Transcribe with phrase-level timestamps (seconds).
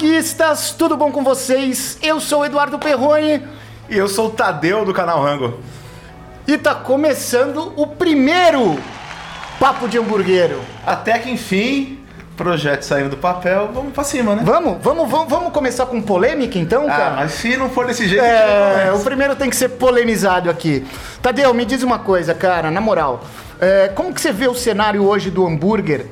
[0.00, 1.96] Hamburguistas, tudo bom com vocês?
[2.02, 3.42] Eu sou o Eduardo Perrone
[3.88, 5.58] E eu sou o Tadeu do canal Rango.
[6.46, 8.78] e tá começando o primeiro
[9.58, 10.60] Papo de Hamburguero.
[10.84, 11.98] Até que enfim,
[12.36, 14.42] projeto saindo do papel, vamos pra cima, né?
[14.44, 17.10] Vamos, vamos, vamos, vamos começar com polêmica então, Ah, cara?
[17.16, 20.86] mas se não for desse jeito, É, o primeiro tem que ser polemizado aqui.
[21.22, 23.24] Tadeu, me diz uma coisa, cara, na moral.
[23.58, 26.04] É, como que você vê o cenário hoje do hambúrguer?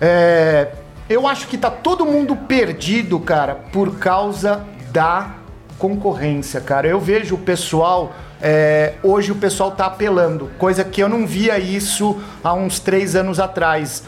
[0.00, 0.68] É,
[1.12, 5.34] eu acho que tá todo mundo perdido, cara, por causa da
[5.78, 6.88] concorrência, cara.
[6.88, 8.12] Eu vejo o pessoal.
[8.40, 13.14] é, hoje o pessoal tá apelando, coisa que eu não via isso há uns três
[13.14, 14.04] anos atrás.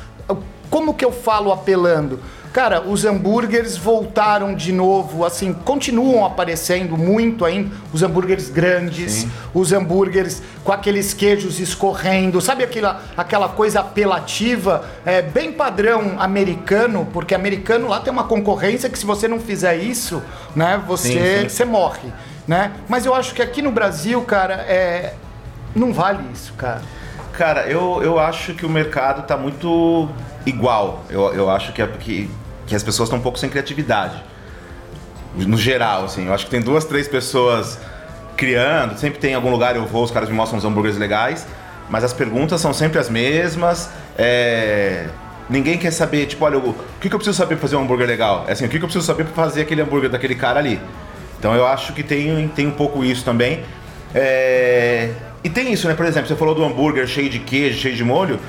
[0.70, 2.18] Como que eu falo apelando?
[2.54, 7.74] Cara, os hambúrgueres voltaram de novo, assim, continuam aparecendo muito ainda.
[7.92, 9.30] Os hambúrgueres grandes, Sim.
[9.52, 17.09] os hambúrgueres com aqueles queijos escorrendo, sabe aquela, aquela coisa apelativa, é, bem padrão americano,
[17.12, 20.23] porque americano lá tem uma concorrência que se você não fizer isso,
[20.54, 21.48] né, você, Sim, sim.
[21.48, 22.12] você morre,
[22.46, 22.70] né?
[22.88, 25.14] Mas eu acho que aqui no Brasil, cara, é,
[25.74, 26.82] não vale isso, cara.
[27.32, 30.09] Cara, eu, eu acho que o mercado tá muito
[30.46, 31.02] igual.
[31.10, 32.30] Eu, eu acho que, é que,
[32.66, 34.23] que as pessoas estão um pouco sem criatividade.
[35.37, 36.26] No geral, assim.
[36.26, 37.79] Eu acho que tem duas, três pessoas
[38.37, 38.96] criando.
[38.98, 41.46] Sempre tem em algum lugar eu vou, os caras me mostram uns hambúrgueres legais.
[41.90, 43.90] Mas as perguntas são sempre as mesmas.
[44.16, 45.09] É,
[45.48, 48.07] Ninguém quer saber, tipo, olha, o que, que eu preciso saber pra fazer um hambúrguer
[48.07, 48.45] legal?
[48.48, 50.80] É assim, o que, que eu preciso saber pra fazer aquele hambúrguer daquele cara ali?
[51.38, 53.62] Então eu acho que tem, tem um pouco isso também.
[54.15, 55.10] É,
[55.42, 55.92] E tem isso, né?
[55.95, 58.40] Por exemplo, você falou do hambúrguer cheio de queijo, cheio de molho.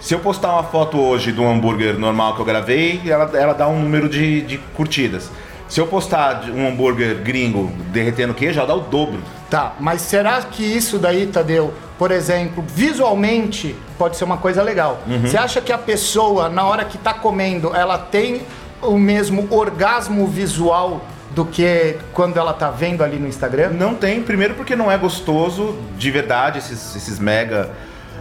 [0.00, 3.68] Se eu postar uma foto hoje do hambúrguer normal que eu gravei, ela, ela dá
[3.68, 5.30] um número de, de curtidas.
[5.68, 9.20] Se eu postar um hambúrguer gringo derretendo queijo, ela dá o dobro.
[9.50, 15.02] Tá, mas será que isso daí, Tadeu, por exemplo, visualmente pode ser uma coisa legal?
[15.20, 18.40] Você acha que a pessoa, na hora que tá comendo, ela tem
[18.80, 23.70] o mesmo orgasmo visual do que quando ela tá vendo ali no Instagram?
[23.70, 27.70] Não tem, primeiro porque não é gostoso de verdade esses, esses mega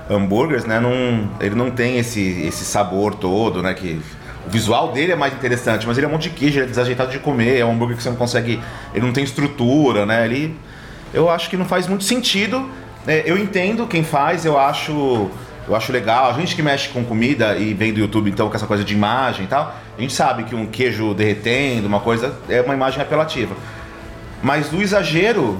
[0.10, 0.80] hambúrgueres, né?
[0.80, 3.74] Não, ele não tem esse, esse sabor todo, né?
[3.74, 4.02] Que
[4.46, 6.70] o visual dele é mais interessante, mas ele é um monte de queijo, ele é
[6.70, 8.60] desajeitado de comer, é um hambúrguer que você não consegue,
[8.94, 10.26] ele não tem estrutura, né?
[10.26, 10.58] Ele,
[11.14, 12.68] eu acho que não faz muito sentido.
[13.06, 13.22] né?
[13.26, 15.30] eu entendo quem faz, eu acho,
[15.68, 16.30] eu acho legal.
[16.30, 18.94] A gente que mexe com comida e vem do YouTube, então com essa coisa de
[18.94, 23.02] imagem e tal, a gente sabe que um queijo derretendo, uma coisa, é uma imagem
[23.02, 23.56] apelativa.
[24.42, 25.60] Mas o exagero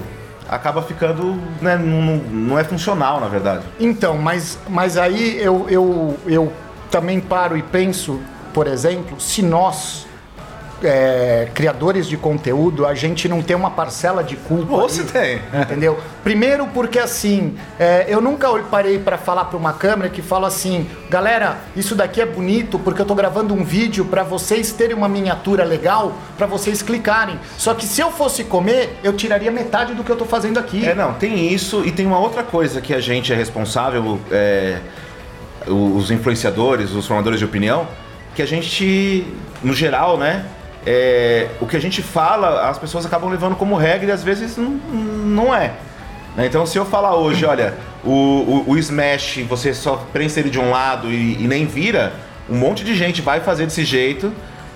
[0.50, 1.40] acaba ficando.
[1.62, 3.62] Né, não, não- é funcional, na verdade.
[3.78, 6.52] Então, mas, mas aí eu, eu, eu
[6.90, 8.20] também paro e penso,
[8.52, 10.06] por exemplo, se nós,
[10.82, 14.74] é, criadores de conteúdo, a gente não tem uma parcela de culpa.
[14.74, 15.40] Ou se tem.
[15.54, 15.98] Entendeu?
[16.22, 20.88] Primeiro porque assim, é, eu nunca parei pra falar pra uma câmera que fala assim,
[21.08, 25.08] galera, isso daqui é bonito porque eu tô gravando um vídeo pra vocês terem uma
[25.08, 27.38] miniatura legal, pra vocês clicarem.
[27.56, 30.86] Só que se eu fosse comer, eu tiraria metade do que eu tô fazendo aqui.
[30.86, 34.78] É, não, tem isso e tem uma outra coisa que a gente é responsável, é,
[35.66, 37.86] os influenciadores, os formadores de opinião,
[38.34, 39.26] que a gente,
[39.62, 40.46] no geral, né?
[40.86, 44.56] É, o que a gente fala, as pessoas acabam levando como regra e às vezes
[44.56, 45.72] não, não é.
[46.36, 46.46] né?
[46.46, 47.74] Então, se eu falar hoje, olha,
[48.04, 52.12] o, o, o Smash, você só prensa ele de um lado e, e nem vira,
[52.48, 54.32] um monte de gente vai fazer desse jeito,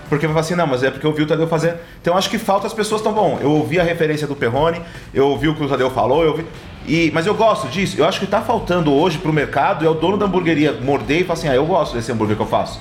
[0.09, 1.77] porque vai falar assim, não, mas é porque eu vi o Tadeu fazer.
[2.01, 3.39] Então, acho que falta as pessoas tão bom.
[3.41, 4.81] Eu ouvi a referência do Perrone,
[5.13, 6.45] eu ouvi o que o Tadeu falou, eu ouvi.
[6.87, 7.97] E, mas eu gosto disso.
[7.99, 11.25] Eu acho que tá faltando hoje pro mercado é o dono da hamburgueria morder e
[11.25, 12.79] falar assim, ah, eu gosto desse hambúrguer que eu faço.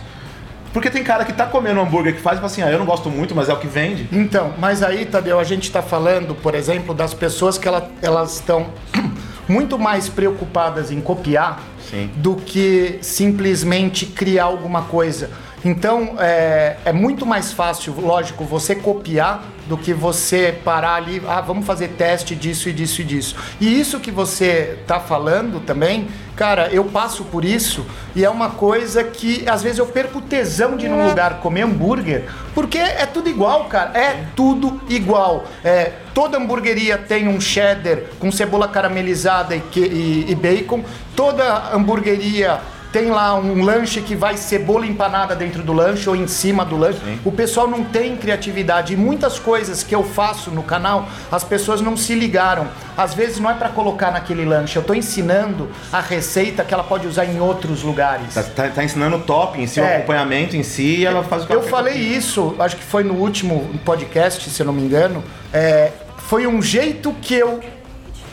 [0.73, 2.79] Porque tem cara que tá comendo um hambúrguer que faz e fala assim, ah, eu
[2.79, 4.09] não gosto muito, mas é o que vende.
[4.11, 8.33] Então, mas aí, Tadeu, a gente está falando, por exemplo, das pessoas que ela- elas
[8.35, 8.67] estão
[9.47, 12.09] muito mais preocupadas em copiar Sim.
[12.15, 15.29] do que simplesmente criar alguma coisa.
[15.63, 21.41] Então, é, é muito mais fácil, lógico, você copiar do que você parar ali, ah,
[21.41, 23.35] vamos fazer teste disso e disso e disso.
[23.61, 27.85] E isso que você tá falando também, cara, eu passo por isso
[28.15, 31.39] e é uma coisa que às vezes eu perco o tesão de ir num lugar
[31.39, 33.97] comer hambúrguer, porque é tudo igual, cara.
[33.97, 35.45] É tudo igual.
[35.63, 40.83] É, toda hamburgueria tem um cheddar com cebola caramelizada e, que- e- e bacon.
[41.15, 42.59] Toda hamburgueria
[42.93, 46.77] tem lá um lanche que vai cebola empanada dentro do lanche ou em cima do
[46.77, 46.99] lanche.
[47.25, 51.81] O pessoal não tem criatividade e muitas coisas que eu faço no canal, as pessoas
[51.81, 52.67] não se ligaram.
[52.95, 56.83] Às vezes não é para colocar naquele lanche, eu tô ensinando a receita que ela
[56.83, 58.35] pode usar em outros lugares.
[58.35, 59.97] Tá, tá- tá ensinando o topping em si, o É.
[59.97, 63.15] acompanhamento em si, e ela faz o que Eu falei isso, acho que foi no
[63.15, 65.23] último podcast, se eu não me engano.
[65.51, 67.59] É, foi um jeito que eu.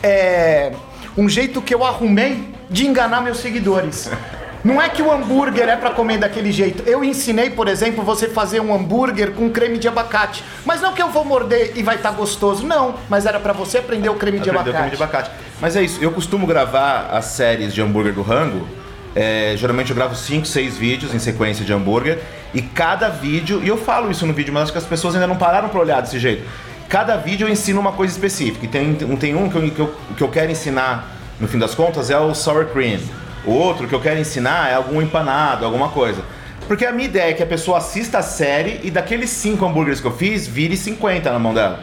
[0.03, 0.71] é,
[1.17, 4.07] um jeito que eu arrumei de enganar meus seguidores.
[4.63, 6.83] Não é que o hambúrguer é para comer daquele jeito.
[6.87, 10.43] Eu ensinei, por exemplo, você fazer um hambúrguer com creme de abacate.
[10.65, 12.65] Mas não que eu vou morder e vai estar tá gostoso.
[12.65, 14.69] Não, mas era para você aprender o creme de abacate.
[14.69, 15.31] O creme de abacate.
[15.59, 18.67] Mas é isso, eu costumo gravar as séries de hambúrguer do rango.
[19.15, 22.19] É, geralmente eu gravo 5, 6 vídeos em sequência de hambúrguer.
[22.53, 25.27] E cada vídeo, e eu falo isso no vídeo, mas acho que as pessoas ainda
[25.27, 26.47] não pararam para olhar desse jeito.
[26.87, 28.65] Cada vídeo eu ensino uma coisa específica.
[28.65, 31.09] E tem, tem um que eu, que, eu, que eu quero ensinar,
[31.39, 32.99] no fim das contas, é o sour cream.
[33.45, 36.23] O outro que eu quero ensinar é algum empanado, alguma coisa.
[36.67, 39.99] Porque a minha ideia é que a pessoa assista a série e daqueles 5 hambúrgueres
[39.99, 41.79] que eu fiz, vire 50 na mão dela.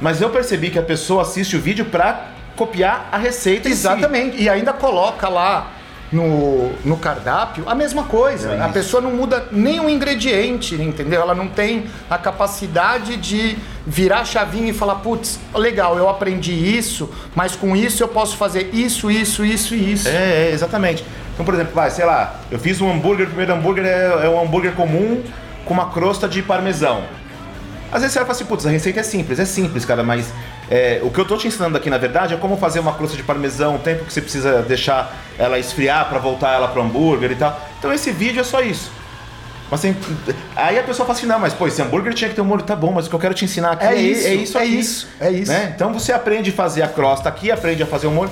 [0.00, 3.68] Mas eu percebi que a pessoa assiste o vídeo pra copiar a receita.
[3.68, 4.36] Exatamente.
[4.36, 4.44] Si.
[4.44, 5.72] E ainda coloca lá
[6.12, 8.52] no, no cardápio, a mesma coisa.
[8.52, 11.20] É a pessoa não muda nem um ingrediente, entendeu?
[11.20, 16.52] Ela não tem a capacidade de virar a chavinha e falar, putz, legal, eu aprendi
[16.52, 20.08] isso, mas com isso eu posso fazer isso, isso, isso e isso.
[20.08, 21.04] É, é, exatamente.
[21.32, 24.28] Então, por exemplo, vai, sei lá, eu fiz um hambúrguer, o primeiro hambúrguer é, é
[24.28, 25.22] um hambúrguer comum
[25.64, 27.04] com uma crosta de parmesão.
[27.92, 30.32] Às vezes você vai falar assim, putz, a receita é simples, é simples, cara, mas
[30.70, 33.16] é, o que eu tô te ensinando aqui, na verdade, é como fazer uma crosta
[33.16, 37.32] de parmesão, o tempo que você precisa deixar ela esfriar para voltar ela pro hambúrguer
[37.32, 37.60] e tal.
[37.78, 38.92] Então esse vídeo é só isso.
[39.68, 39.96] Mas assim,
[40.54, 42.62] aí a pessoa fala assim, não, mas pô, esse hambúrguer tinha que ter um molho,
[42.62, 44.58] tá bom, mas o que eu quero te ensinar aqui é, é isso, é isso,
[44.58, 45.52] é isso, é isso.
[45.52, 45.72] Né?
[45.74, 48.30] Então você aprende a fazer a crosta aqui, aprende a fazer o molho.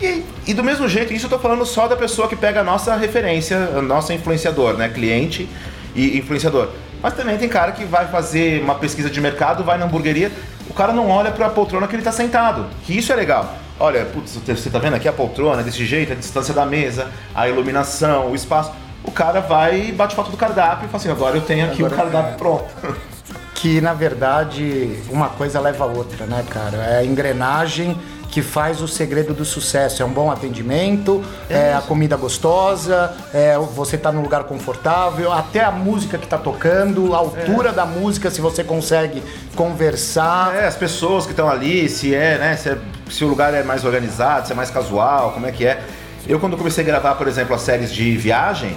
[0.00, 2.64] E, e, do mesmo jeito, isso eu tô falando só da pessoa que pega a
[2.64, 4.88] nossa referência, a nossa influenciador, né?
[4.88, 5.48] Cliente
[5.94, 6.68] e influenciador.
[7.00, 10.32] Mas também tem cara que vai fazer uma pesquisa de mercado, vai na hamburgueria,
[10.74, 13.54] o cara não olha para a poltrona que ele está sentado, que isso é legal.
[13.78, 17.48] Olha, putz, você tá vendo aqui a poltrona desse jeito, a distância da mesa, a
[17.48, 18.72] iluminação, o espaço.
[19.04, 21.84] O cara vai e bate foto do cardápio e fala assim, agora eu tenho aqui
[21.84, 22.36] agora o cardápio é.
[22.36, 22.64] pronto.
[23.54, 26.76] Que na verdade uma coisa leva a outra, né, cara?
[26.76, 27.96] É a engrenagem
[28.34, 30.02] que faz o segredo do sucesso.
[30.02, 35.32] É um bom atendimento, é, é a comida gostosa, é você tá num lugar confortável,
[35.32, 37.72] até a música que tá tocando, a altura é.
[37.72, 39.22] da música, se você consegue
[39.54, 40.52] conversar.
[40.56, 42.78] É, as pessoas que estão ali, se é, né, se, é,
[43.08, 45.80] se o lugar é mais organizado, se é mais casual, como é que é.
[46.26, 48.76] Eu quando comecei a gravar, por exemplo, as séries de viagem,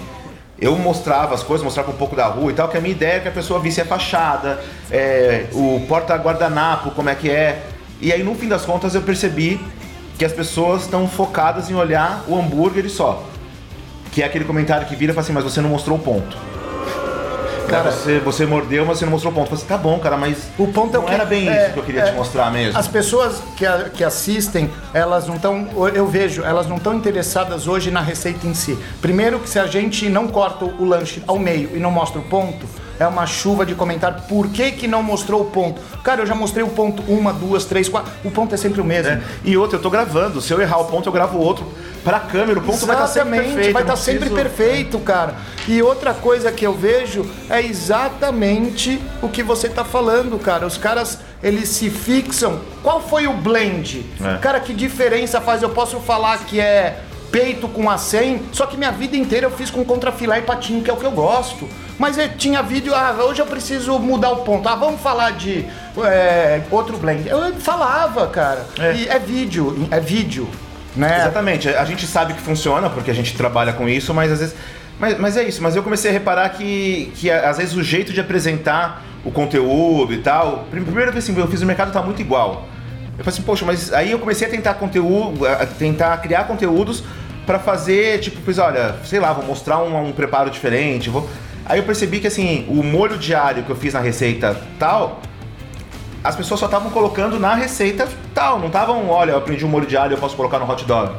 [0.60, 3.18] eu mostrava as coisas, mostrava um pouco da rua e tal, que a minha ideia
[3.18, 4.60] é que a pessoa visse a fachada,
[4.92, 7.63] é, o porta-guardanapo, como é que é,
[8.02, 9.60] e aí, no fim das contas, eu percebi
[10.18, 13.24] que as pessoas estão focadas em olhar o hambúrguer e só.
[14.12, 16.38] Que é aquele comentário que vira e fala assim, mas você não mostrou o ponto.
[17.68, 19.52] Cara, você, você mordeu, mas você não mostrou o ponto.
[19.52, 21.64] Eu falei assim, tá bom, cara, mas o ponto é não que, era bem é,
[21.64, 22.80] isso que eu queria é, te mostrar mesmo.
[22.80, 27.92] As pessoas que, que assistem, elas não estão, eu vejo, elas não estão interessadas hoje
[27.92, 28.78] na receita em si.
[29.02, 32.24] Primeiro que se a gente não corta o lanche ao meio e não mostra o
[32.24, 32.66] ponto,
[33.00, 34.22] é uma chuva de comentário.
[34.28, 35.82] Por que, que não mostrou o ponto?
[36.04, 38.12] Cara, eu já mostrei o ponto uma, duas, três, quatro.
[38.24, 39.12] O ponto é sempre o mesmo.
[39.12, 39.22] É.
[39.44, 40.42] E outro, eu tô gravando.
[40.42, 41.66] Se eu errar o ponto, eu gravo outro.
[42.04, 43.74] Pra câmera, o ponto Exatamente, vai estar tá sempre perfeito.
[43.74, 45.36] Vai estar tá sempre perfeito, cara.
[45.68, 50.66] E outra coisa que eu vejo é exatamente o que você tá falando, cara.
[50.66, 52.62] Os caras, eles se fixam.
[52.82, 54.06] Qual foi o blend?
[54.24, 54.38] É.
[54.38, 55.62] Cara, que diferença faz?
[55.62, 57.02] Eu posso falar que é
[57.38, 60.81] peito com a 100, só que minha vida inteira eu fiz com contrafilé e patinho,
[60.84, 61.69] que é o que eu gosto.
[62.00, 64.68] Mas eu tinha vídeo, ah, hoje eu preciso mudar o ponto.
[64.68, 65.63] Ah, vamos falar de
[66.04, 67.28] é, outro blend.
[67.28, 68.66] Eu falava, cara.
[68.80, 68.95] É.
[68.95, 70.48] E é vídeo, é vídeo.
[70.95, 71.16] Né?
[71.22, 71.69] Exatamente.
[71.69, 74.56] A gente sabe que funciona, porque a gente trabalha com isso, mas às vezes.
[75.00, 78.12] Mas, mas é isso, mas eu comecei a reparar que, que às vezes o jeito
[78.12, 80.65] de apresentar o conteúdo e tal.
[80.72, 82.67] Primeiro assim, eu fiz o mercado tá muito igual.
[83.15, 87.03] Eu falei assim, poxa, mas aí eu comecei a tentar conteúdo, a tentar criar conteúdos
[87.48, 91.27] para fazer, tipo, pois olha, sei lá, vou mostrar um, um preparo diferente, vou
[91.70, 95.20] Aí eu percebi que assim, o molho diário que eu fiz na receita tal,
[96.24, 99.86] as pessoas só estavam colocando na receita tal, não estavam, olha, eu aprendi um molho
[99.86, 101.12] diário, eu posso colocar no hot dog.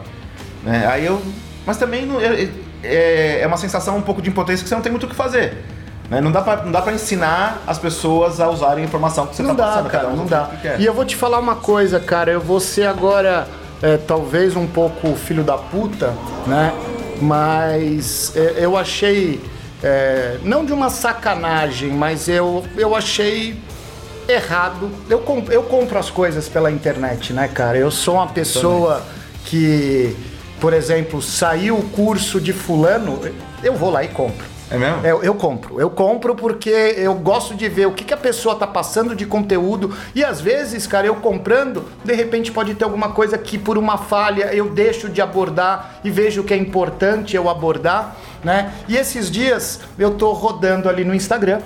[0.62, 0.86] Né?
[0.86, 1.20] Aí eu.
[1.66, 2.48] Mas também não, é,
[2.82, 5.14] é, é, uma sensação um pouco de impotência que você não tem muito o que
[5.14, 5.64] fazer.
[6.08, 6.18] Né?
[6.22, 9.42] Não dá pra, não dá pra ensinar as pessoas a usarem a informação que você
[9.42, 9.90] não tá dá, passando.
[9.90, 10.50] Cara, um não dá.
[10.78, 13.46] E eu vou te falar uma coisa, cara, eu vou ser agora
[13.82, 16.14] é, talvez um pouco filho da puta,
[16.46, 16.72] né?
[17.20, 19.40] Mas é, eu achei
[19.82, 23.56] é, não de uma sacanagem, mas eu, eu achei
[24.28, 24.90] errado.
[25.08, 27.78] Eu, comp eu compro as coisas pela internet, né, cara?
[27.78, 29.02] Eu sou uma pessoa
[29.44, 30.16] que,
[30.60, 33.20] por exemplo, saiu o curso de fulano,
[33.62, 34.57] eu vou lá e compro.
[34.70, 35.06] É mesmo?
[35.06, 35.80] Eu, eu, compro.
[35.80, 39.24] Eu compro porque eu gosto de ver o que, que a pessoa tá passando de
[39.24, 39.96] conteúdo.
[40.14, 43.96] E às vezes, cara, eu comprando, de repente pode ter alguma coisa que por uma
[43.96, 48.72] falha eu deixo de abordar e vejo que é importante eu abordar, né?
[48.88, 51.60] E esses dias eu tô rodando ali no Instagram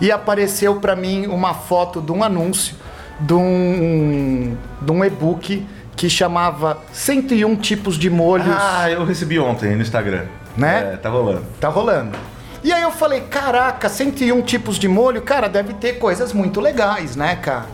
[0.00, 2.76] e apareceu para mim uma foto de um anúncio
[3.20, 8.46] de um, de um e-book que chamava 101 tipos de molhos.
[8.48, 10.24] Ah, eu recebi ontem no Instagram.
[10.60, 10.92] Né?
[10.94, 11.46] É, tá rolando.
[11.58, 12.18] Tá rolando.
[12.62, 17.16] E aí eu falei, caraca, 101 tipos de molho, cara, deve ter coisas muito legais,
[17.16, 17.66] né, cara?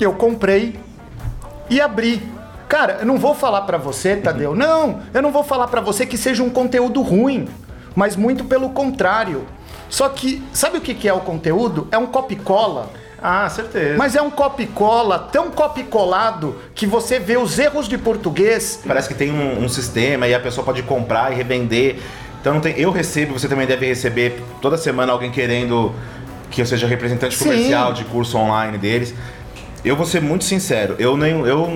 [0.00, 0.78] Eu comprei
[1.68, 2.22] e abri.
[2.68, 4.54] Cara, eu não vou falar pra você, Tadeu.
[4.56, 7.48] Não, eu não vou falar pra você que seja um conteúdo ruim,
[7.96, 9.44] mas muito pelo contrário.
[9.88, 11.88] Só que, sabe o que que é o conteúdo?
[11.90, 12.90] É um copy-cola.
[13.20, 13.96] Ah, certeza.
[13.96, 18.80] Mas é um copy-cola, tão copy-colado, que você vê os erros de português.
[18.86, 21.96] Parece que tem um, um sistema e a pessoa pode comprar e revender.
[22.40, 25.92] Então não tem, eu recebo, você também deve receber toda semana alguém querendo
[26.50, 27.44] que eu seja representante Sim.
[27.44, 29.14] comercial de curso online deles.
[29.84, 31.68] Eu vou ser muito sincero, eu nem eu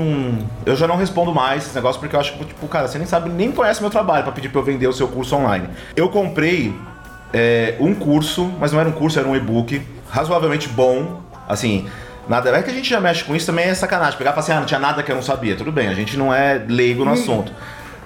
[0.67, 3.07] eu já não respondo mais esse negócio porque eu acho que tipo, cara, você nem
[3.07, 5.69] sabe, nem conhece meu trabalho para pedir para eu vender o seu curso online.
[5.95, 6.75] Eu comprei
[7.33, 11.87] é, um curso, mas não era um curso, era um e-book razoavelmente bom, assim,
[12.29, 14.45] nada, é que a gente já mexe com isso também é sacanagem, pegar e falar
[14.45, 16.63] assim, ah, não tinha nada que eu não sabia, tudo bem, a gente não é
[16.69, 17.53] leigo no assunto.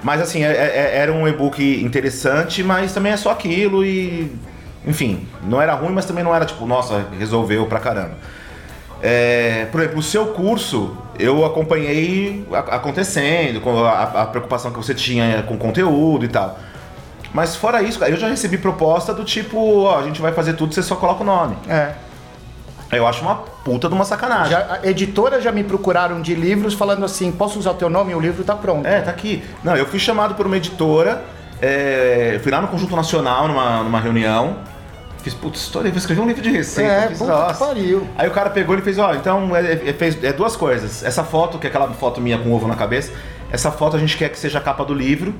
[0.07, 4.31] Mas assim, é- é- era um e-book interessante, mas também é só aquilo e.
[4.87, 8.15] Enfim, não era ruim, mas também não era tipo, nossa, resolveu pra caramba.
[9.03, 14.95] É, por exemplo, o seu curso, eu acompanhei acontecendo, com a, a preocupação que você
[14.95, 16.57] tinha com conteúdo e tal.
[17.35, 20.73] Mas fora isso, eu já recebi proposta do tipo, ó, a gente vai fazer tudo,
[20.73, 21.57] você só coloca o nome.
[21.69, 21.95] É.
[22.93, 24.53] Eu acho uma puta de uma sacanagem.
[24.53, 28.15] Já, a editora já me procuraram de livros falando assim: posso usar o teu nome?
[28.15, 28.87] O livro tá pronto.
[28.87, 29.43] É, tá aqui.
[29.65, 31.25] Não, eu fui chamado por uma editora,
[31.61, 34.57] é, fui lá no Conjunto Nacional numa, numa reunião.
[35.23, 36.89] Fiz, putz, história, vou escrever um livro de receita.
[36.89, 38.07] É, fiz, puta que pariu.
[38.17, 41.03] Aí o cara pegou e fez, ó, então é, é- fez é duas coisas.
[41.03, 43.13] Essa foto, que é aquela foto minha com ovo na cabeça,
[43.51, 45.35] essa foto a gente quer que seja a capa do livro.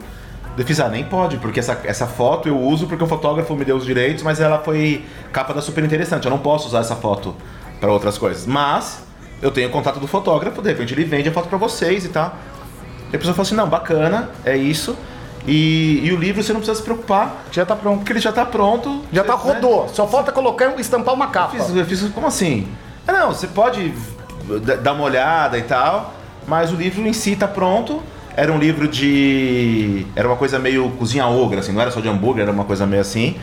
[0.57, 3.65] Eu fiz, ah, nem pode, porque essa, essa foto eu uso porque o fotógrafo me
[3.65, 6.25] deu os direitos, mas ela foi capa da super interessante.
[6.25, 7.35] Eu não posso usar essa foto
[7.79, 8.47] para outras coisas.
[8.47, 9.03] Mas
[9.43, 12.09] eu tenho o contato do fotógrafo, de repente ele vende a foto para vocês e
[12.09, 12.35] tal.
[13.13, 14.97] E a pessoa falou assim, não, bacana, é isso.
[15.47, 17.99] E, e o livro você não precisa se preocupar, Já tá pronto.
[17.99, 19.05] porque ele já tá pronto.
[19.13, 19.43] Já tá né?
[19.43, 19.89] rodou.
[19.89, 21.57] Só falta colocar estampar uma capa.
[21.57, 22.67] Eu fiz, eu fiz, como assim?
[23.07, 23.95] Ah, não, você pode
[24.83, 26.15] dar uma olhada e tal,
[26.49, 28.03] mas o livro em si tá pronto.
[28.37, 30.07] Era um livro de.
[30.15, 32.87] Era uma coisa meio cozinha ogra, assim, não era só de hambúrguer, era uma coisa
[32.87, 33.37] meio assim.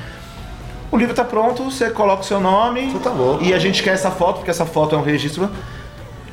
[0.91, 2.91] O livro tá pronto, você coloca o seu nome.
[2.91, 3.43] Você tá louco.
[3.43, 5.49] E a gente quer essa foto, porque essa foto é um registro.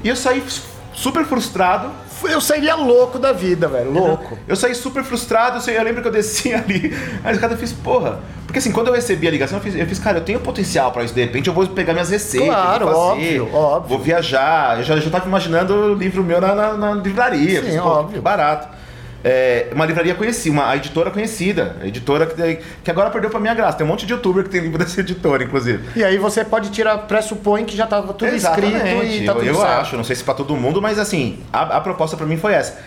[0.05, 0.45] E eu saí
[0.93, 1.90] super frustrado.
[2.29, 3.91] Eu seria louco da vida, velho.
[3.93, 4.37] Louco.
[4.49, 7.57] Eu saí super frustrado, eu, sei- eu lembro que eu desci ali, aí o cara
[7.57, 8.21] fez, porra.
[8.47, 10.91] Porque assim, quando eu recebi a ligação, eu fiz, eu fiz, cara, eu tenho potencial
[10.91, 13.89] pra isso, de repente eu vou pegar minhas receitas, Claro, vou fazer, óbvio, óbvio.
[13.89, 14.79] vou viajar.
[14.79, 17.61] Eu já, já tava imaginando o livro meu na, na, na livraria.
[17.62, 18.21] Sim, fiz, óbvio.
[18.21, 18.80] barato.
[19.23, 23.77] É, uma livraria conhecida, uma editora conhecida, editora que, que agora perdeu pra minha graça.
[23.77, 25.91] Tem um monte de youtuber que tem livro dessa editora, inclusive.
[25.95, 29.47] E aí você pode tirar, pressupõe que já tava tudo escrito e tá eu, tudo
[29.47, 29.81] eu certo.
[29.81, 32.55] acho, não sei se pra todo mundo, mas assim, a, a proposta pra mim foi
[32.55, 32.79] essa.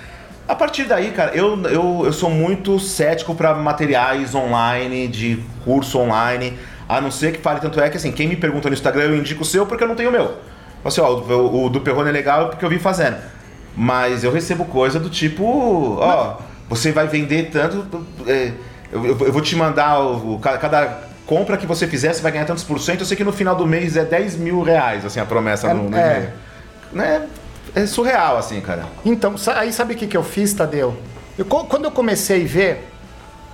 [0.48, 6.00] A partir daí, cara, eu, eu, eu sou muito cético pra materiais online, de curso
[6.00, 6.58] online,
[6.90, 9.16] a não ser que fale tanto é que assim, quem me pergunta no Instagram eu
[9.16, 10.38] indico o seu porque eu não tenho o meu.
[10.84, 13.16] Assim, ó, o, o do Perrone é legal porque eu vi fazendo.
[13.76, 15.44] Mas eu recebo coisa do tipo,
[16.00, 16.38] ó,
[16.70, 18.06] você vai vender tanto.
[18.28, 18.52] é,
[18.92, 22.32] eu, eu- vou te mandar o, o- ca- cada compra que você fizer, você vai
[22.32, 23.00] ganhar tantos por cento.
[23.02, 25.74] Eu sei que no final do mês é 10 mil reais, assim, a promessa É-
[25.74, 26.18] no, no é.
[26.18, 26.30] e-mail.
[26.92, 27.28] Né?
[27.76, 28.86] É surreal, assim, cara.
[29.04, 30.96] Então, aí sabe o que, que eu fiz, Tadeu?
[31.36, 32.88] Eu, quando eu comecei a ver,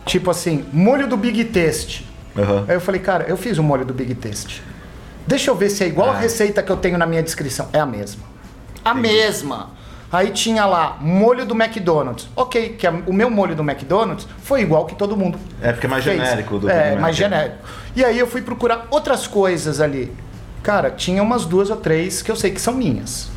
[0.06, 2.06] tipo assim, molho do Big Taste.
[2.38, 2.66] Aham.
[2.68, 4.62] Aí eu falei, cara, eu fiz o molho do Big Taste.
[5.26, 6.20] Deixa eu ver se é igual a Ah.
[6.20, 7.70] receita que eu tenho na minha descrição.
[7.72, 8.24] É a mesma.
[8.84, 9.70] A mesma.
[10.12, 12.28] Aí tinha lá, molho do McDonald's.
[12.36, 15.86] Ok, que a- o meu molho do McDonald's foi igual que todo mundo É porque
[15.86, 16.18] é mais fez.
[16.18, 17.58] genérico do É, mais genérico.
[17.96, 20.12] E aí eu fui procurar outras coisas ali.
[20.64, 23.30] Cara, tinha umas duas ou três que eu sei que são minhas.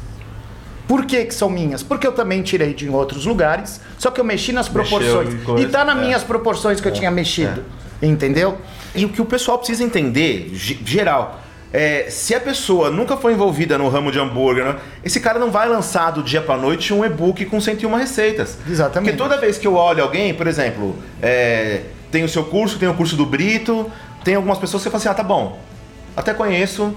[0.89, 1.83] Por que, que são minhas?
[1.83, 5.43] Porque eu também tirei de outros lugares, só que eu mexi nas proporções.
[5.45, 6.01] coisa, e tá nas é.
[6.01, 7.65] minhas proporções que eu tinha mexido.
[8.01, 8.59] Entendeu?
[8.95, 11.41] E o que o pessoal precisa entender, ge- geral,
[11.73, 15.51] é se a pessoa nunca foi envolvida no ramo de hambúrguer, né, esse cara não
[15.51, 18.59] vai lançar do dia pra noite um e-book com 101 receitas.
[18.69, 19.13] Exatamente.
[19.13, 22.89] Porque toda vez que eu olho alguém, por exemplo, é, tem o seu curso, tem
[22.89, 23.91] o curso do Brito,
[24.23, 25.59] tem algumas pessoas que você fala assim, ah, tá bom,
[26.17, 26.95] até conheço,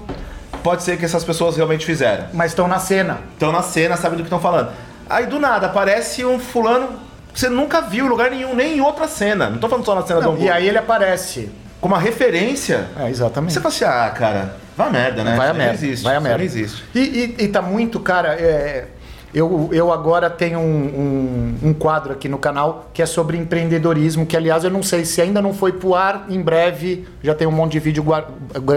[0.62, 2.26] pode ser que essas pessoas realmente fizeram.
[2.32, 3.20] Mas estão na cena.
[3.32, 4.70] Estão na cena, sabem do que estão falando.
[5.08, 6.88] Aí do nada aparece um fulano
[7.32, 9.48] que você nunca viu em lugar nenhum, nem em outra cena.
[9.48, 10.52] Não tô falando só na cena do Não, hambúrguer.
[10.52, 11.50] e aí ele aparece.
[11.80, 12.88] Com uma referência.
[12.98, 13.52] É, exatamente.
[13.52, 15.36] Você fala assim, ah, cara, vai a merda, né?
[15.36, 15.72] Vai a merda.
[15.72, 16.02] Não existe.
[16.04, 16.38] vai a merda.
[16.38, 16.84] Não existe.
[16.94, 16.98] E,
[17.38, 18.34] e- e tá muito, cara.
[18.34, 18.84] é,
[19.34, 20.62] eu, eu agora tenho um,
[21.62, 25.04] um- um quadro aqui no canal que é sobre empreendedorismo, que aliás eu não sei
[25.04, 28.04] se ainda não foi pro ar, em breve já tem um monte de vídeo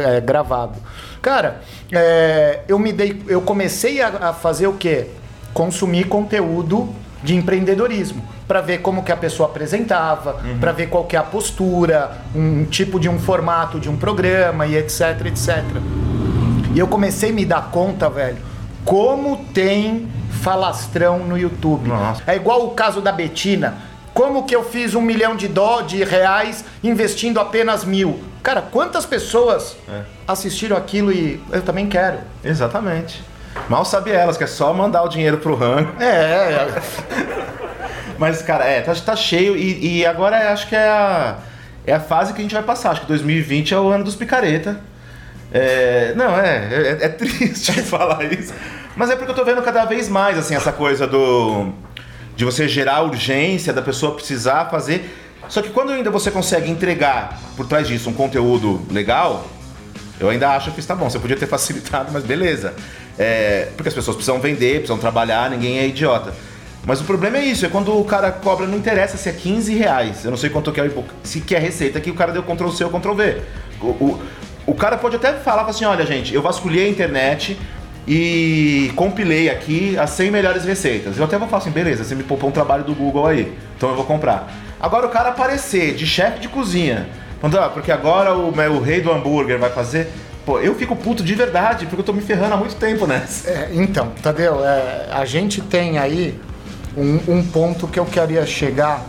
[0.05, 0.77] é, gravado.
[1.21, 3.21] Cara, é, eu me dei.
[3.27, 5.07] Eu comecei a, a fazer o quê?
[5.53, 6.89] Consumir conteúdo
[7.23, 10.59] de empreendedorismo, para ver como que a pessoa apresentava, uhum.
[10.59, 14.65] para ver qual que é a postura, um tipo de um formato de um programa
[14.65, 15.63] e etc, etc.
[16.73, 18.37] E eu comecei a me dar conta, velho,
[18.85, 20.07] como tem
[20.41, 21.89] falastrão no YouTube.
[21.89, 22.23] Nossa.
[22.25, 23.89] É igual o caso da Betina.
[24.13, 28.19] Como que eu fiz um milhão de dó de reais investindo apenas mil?
[28.41, 30.01] Cara, quantas pessoas é.
[30.27, 32.19] assistiram aquilo e eu também quero?
[32.43, 33.23] Exatamente.
[33.67, 35.91] Mal sabe elas que é só mandar o dinheiro pro rango.
[36.01, 36.05] É.
[36.05, 36.81] é.
[38.17, 41.37] Mas, cara, é, tá, tá cheio e, e, agora acho que é a,
[41.87, 42.91] é a fase que a gente vai passar.
[42.91, 44.79] Acho que 2020 é o ano dos picareta.
[45.51, 48.53] É, não, é, é, é triste falar isso.
[48.95, 51.69] Mas é porque eu tô vendo cada vez mais, assim, essa coisa do.
[52.35, 55.17] de você gerar urgência, da pessoa precisar fazer.
[55.47, 59.47] Só que quando ainda você consegue entregar por trás disso um conteúdo legal,
[60.19, 61.09] eu ainda acho que está bom.
[61.09, 62.75] Você podia ter facilitado, mas beleza.
[63.19, 66.33] É, porque as pessoas precisam vender, precisam trabalhar, ninguém é idiota.
[66.85, 69.75] Mas o problema é isso, é quando o cara cobra, não interessa se é 15
[69.75, 72.31] reais, eu não sei quanto que é o e-book, se quer receita, que o cara
[72.31, 73.41] deu Ctrl C ou Ctrl V.
[73.81, 74.21] O, o,
[74.67, 77.59] o cara pode até falar assim, olha gente, eu vasculhei a internet,
[78.11, 81.15] e compilei aqui as 100 melhores receitas.
[81.15, 83.89] Eu até vou falar assim, beleza, você me poupou um trabalho do Google aí, então
[83.89, 84.51] eu vou comprar.
[84.79, 87.07] Agora o cara aparecer de chefe de cozinha,
[87.39, 90.07] falando, ah, porque agora o, o rei do hambúrguer vai fazer.
[90.45, 93.49] Pô, eu fico puto de verdade, porque eu tô me ferrando há muito tempo nessa.
[93.49, 96.39] É, então, Tadeu, é, a gente tem aí
[96.97, 99.05] um, um, ponto que eu queria chegar,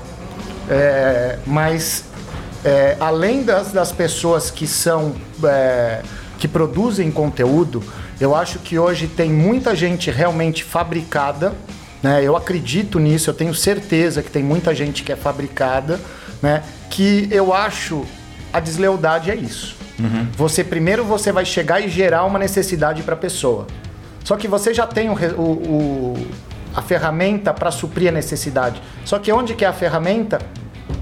[0.69, 2.05] é, mas
[2.65, 5.15] é, além das, das pessoas que são.
[5.45, 6.03] É,
[6.41, 7.85] que produzem conteúdo,
[8.19, 11.53] eu acho que hoje tem muita gente realmente fabricada,
[12.03, 12.23] né?
[12.25, 16.01] Eu acredito nisso, eu tenho certeza que tem muita gente que é fabricada,
[16.41, 16.63] né?
[16.89, 18.07] Que eu acho
[18.53, 19.77] a deslealdade é isso.
[20.01, 20.27] Uhum.
[20.37, 23.67] Você primeiro você vai chegar e gerar uma necessidade para a pessoa.
[24.25, 26.27] Só que você já tem o, o, o
[26.75, 28.81] a ferramenta para suprir a necessidade.
[29.05, 30.39] Só que onde que é a ferramenta?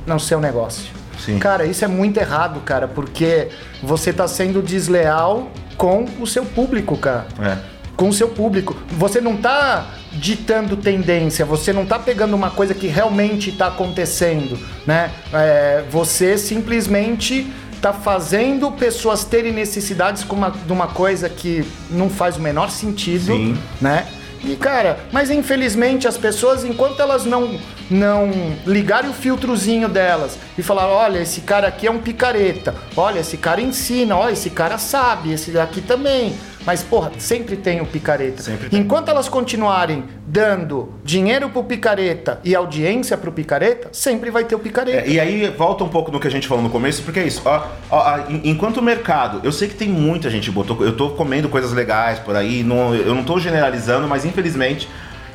[0.07, 0.91] No seu negócio.
[1.19, 1.39] Sim.
[1.39, 3.49] Cara, isso é muito errado, cara, porque
[3.83, 7.27] você está sendo desleal com o seu público, cara.
[7.41, 7.59] É.
[7.97, 8.77] Com o seu público.
[8.93, 14.59] Você não tá ditando tendência, você não tá pegando uma coisa que realmente está acontecendo,
[14.87, 15.11] né?
[15.33, 22.11] É, você simplesmente tá fazendo pessoas terem necessidades com uma, de uma coisa que não
[22.11, 23.59] faz o menor sentido, Sim.
[23.81, 24.07] né?
[24.45, 27.59] E cara, mas infelizmente as pessoas, enquanto elas não
[27.91, 28.31] não
[28.67, 33.39] ligarem o filtrozinho delas e falar, olha, esse cara aqui é um picareta, olha, esse
[33.39, 36.37] cara ensina, olha, esse cara sabe, esse aqui também.
[36.69, 38.43] Mas, porra, sempre tem o picareta.
[38.43, 44.55] Sempre Enquanto elas continuarem dando dinheiro pro picareta e audiência pro picareta, sempre vai ter
[44.55, 44.99] o picareta.
[44.99, 47.27] É, e aí volta um pouco no que a gente falou no começo, porque é
[47.27, 47.41] isso.
[47.47, 51.49] Ó, ó, enquanto o mercado, eu sei que tem muita gente boa, eu tô comendo
[51.49, 54.91] coisas legais por aí, não, eu não tô generalizando, mas infelizmente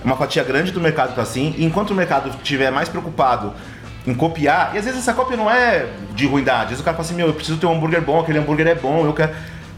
[0.05, 1.55] uma fatia grande do mercado tá assim.
[1.57, 3.55] E enquanto o mercado estiver mais preocupado
[4.05, 6.95] em copiar, e às vezes essa cópia não é de ruindade, às vezes o cara
[6.95, 9.31] fala assim, meu, eu preciso ter um hambúrguer bom, aquele hambúrguer é bom, eu quero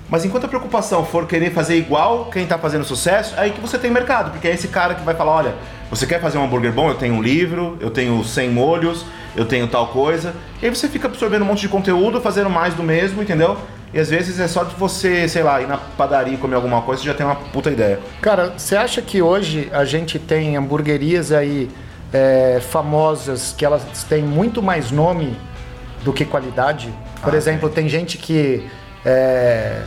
[0.09, 3.59] mas enquanto a preocupação for querer fazer igual quem está fazendo sucesso, é aí que
[3.59, 5.55] você tem mercado, porque é esse cara que vai falar, olha,
[5.89, 6.89] você quer fazer um hambúrguer bom?
[6.89, 10.33] Eu tenho um livro, eu tenho 100 molhos, eu tenho tal coisa.
[10.61, 13.57] E aí você fica absorvendo um monte de conteúdo, fazendo mais do mesmo, entendeu?
[13.93, 16.81] E às vezes é só de você, sei lá, ir na padaria e comer alguma
[16.81, 17.99] coisa, você já tem uma puta ideia.
[18.21, 21.69] Cara, você acha que hoje a gente tem hamburguerias aí
[22.11, 25.37] é, famosas que elas têm muito mais nome
[26.03, 26.93] do que qualidade?
[27.21, 28.67] Por ah, exemplo, tem gente que
[29.05, 29.83] é,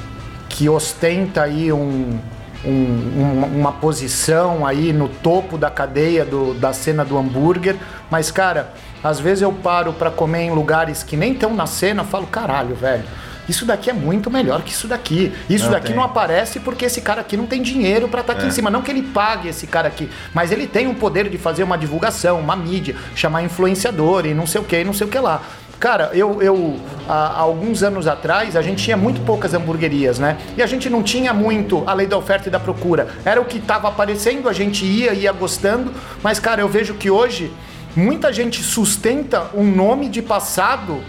[0.48, 2.18] que ostenta aí um,
[2.64, 7.76] um, uma posição aí no topo da cadeia do, da cena do hambúrguer,
[8.10, 12.04] mas cara, às vezes eu paro para comer em lugares que nem estão na cena,
[12.04, 13.04] falo caralho, velho.
[13.48, 15.32] Isso daqui é muito melhor que isso daqui.
[15.48, 15.96] Isso não daqui tem.
[15.96, 18.50] não aparece porque esse cara aqui não tem dinheiro para estar tá aqui é.
[18.50, 18.68] em cima.
[18.68, 21.78] Não que ele pague esse cara aqui, mas ele tem o poder de fazer uma
[21.78, 25.40] divulgação, uma mídia, chamar influenciador e não sei o que, não sei o que lá.
[25.80, 26.76] Cara, eu, eu
[27.08, 30.36] há, alguns anos atrás, a gente tinha muito poucas hamburguerias, né?
[30.56, 33.08] E a gente não tinha muito a lei da oferta e da procura.
[33.24, 37.10] Era o que estava aparecendo, a gente ia, ia gostando, mas, cara, eu vejo que
[37.10, 37.52] hoje
[37.94, 41.00] muita gente sustenta um nome de passado,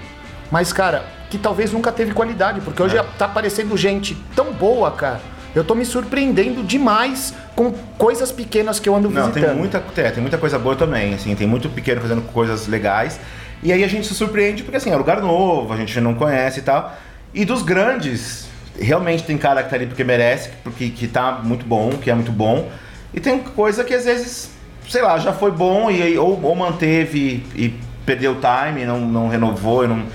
[0.51, 3.03] mas, cara, que talvez nunca teve qualidade, porque hoje é.
[3.17, 5.19] tá aparecendo gente tão boa, cara.
[5.55, 9.35] Eu tô me surpreendendo demais com coisas pequenas que eu ando visitando.
[9.35, 12.67] Não, tem muita, é, tem muita coisa boa também, assim, tem muito pequeno fazendo coisas
[12.67, 13.19] legais.
[13.61, 16.59] E aí a gente se surpreende porque assim, é lugar novo, a gente não conhece
[16.59, 16.95] e tal.
[17.33, 18.47] E dos grandes,
[18.79, 22.15] realmente tem cara que tá ali porque merece, porque que tá muito bom, que é
[22.15, 22.69] muito bom.
[23.13, 24.51] E tem coisa que às vezes,
[24.87, 27.73] sei lá, já foi bom e ou, ou manteve e
[28.05, 30.05] perdeu time, não, não renovou, não...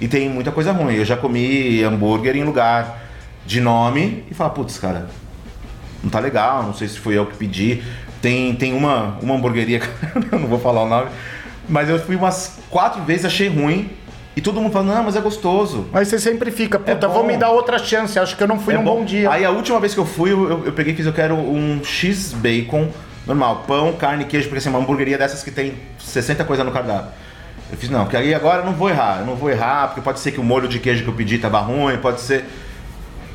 [0.00, 0.94] e tem muita coisa ruim.
[0.94, 3.02] Eu já comi hambúrguer em lugar
[3.46, 5.08] de nome e fala, putz, cara,
[6.02, 7.82] não tá legal, não sei se foi eu que pedi.
[8.20, 9.80] Tem, tem uma, uma hamburgueria,
[10.32, 11.10] eu não vou falar o nome,
[11.68, 13.90] mas eu fui umas quatro vezes, achei ruim.
[14.36, 15.88] E todo mundo fala, não, mas é gostoso.
[15.92, 18.58] Mas você sempre fica, puta, é vou me dar outra chance, acho que eu não
[18.58, 18.98] fui é num bom.
[18.98, 19.04] bom.
[19.04, 19.28] dia.
[19.30, 21.82] Aí a última vez que eu fui, eu, eu peguei e fiz, eu quero um
[21.82, 22.88] X bacon
[23.28, 27.10] normal, pão, carne, queijo, porque assim, uma hamburgueria dessas que tem 60 coisas no cardápio.
[27.70, 30.00] Eu fiz, não, porque aí agora eu não vou errar, eu não vou errar, porque
[30.00, 32.46] pode ser que o molho de queijo que eu pedi tava ruim, pode ser.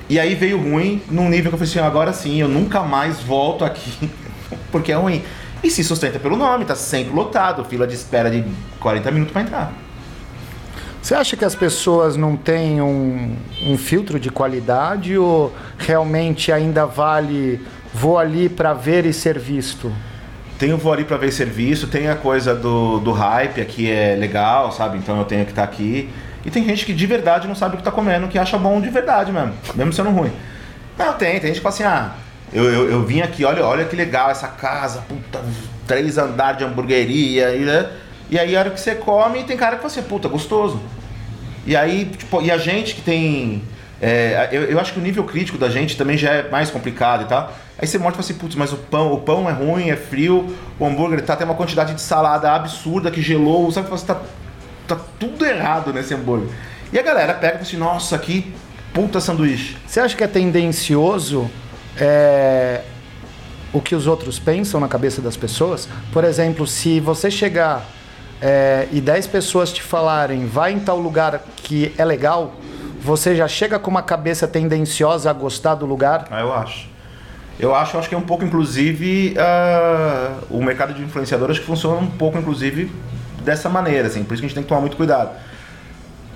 [0.10, 3.19] E aí veio ruim num nível que eu falei assim, agora sim, eu nunca mais
[3.19, 4.10] volto aqui,
[4.72, 5.24] porque é ruim.
[5.63, 8.43] E se sustenta pelo nome, tá sempre lotado, fila de espera de
[8.80, 9.73] 40 minutos para entrar.
[11.02, 16.86] Você acha que as pessoas não têm um, um filtro de qualidade ou realmente ainda
[16.86, 17.62] vale
[17.93, 19.91] vou ali para ver e ser visto?
[20.58, 23.60] Tem o vou ali para ver e ser visto, tem a coisa do, do hype,
[23.60, 24.97] aqui é legal, sabe?
[24.97, 26.10] Então eu tenho que estar tá aqui.
[26.45, 28.80] E tem gente que de verdade não sabe o que está comendo, que acha bom
[28.82, 30.32] de verdade mesmo, mesmo sendo ruim.
[30.97, 32.12] Não, tem, tem gente que fala assim, ah,
[32.54, 35.44] eu, eu, eu vim aqui, olha, olha que legal essa casa, puta,
[35.88, 37.89] três andares de hamburgueria, e, né?
[38.30, 40.80] E aí a hora que você come, tem cara que assim, puta, gostoso.
[41.66, 43.63] E aí, tipo, e a gente que tem.
[44.02, 47.24] É, eu, eu acho que o nível crítico da gente também já é mais complicado
[47.24, 47.54] e tal.
[47.78, 49.96] Aí você mostra e fala assim, putz, mas o pão, o pão é ruim, é
[49.96, 53.89] frio, o hambúrguer tá tem uma quantidade de salada absurda que gelou, sabe?
[53.89, 54.22] Você tá,
[54.88, 56.50] tá tudo errado nesse hambúrguer.
[56.92, 58.54] E a galera pega e fala assim, nossa, que
[58.94, 59.78] puta sanduíche.
[59.88, 61.50] Você acha que é tendencioso
[62.00, 62.82] é,
[63.72, 65.88] o que os outros pensam na cabeça das pessoas?
[66.12, 67.86] Por exemplo, se você chegar
[68.42, 72.56] é, e 10 pessoas te falarem vai em tal lugar que é legal,
[73.02, 76.28] você já chega com uma cabeça tendenciosa a gostar do lugar?
[76.32, 76.88] Ah, eu acho.
[77.60, 81.98] Eu acho, acho que é um pouco, inclusive, uh, o mercado de influenciadores que funciona
[81.98, 82.92] um pouco, inclusive,
[83.44, 84.24] dessa maneira, assim.
[84.24, 85.32] Por isso que a gente tem que tomar muito cuidado.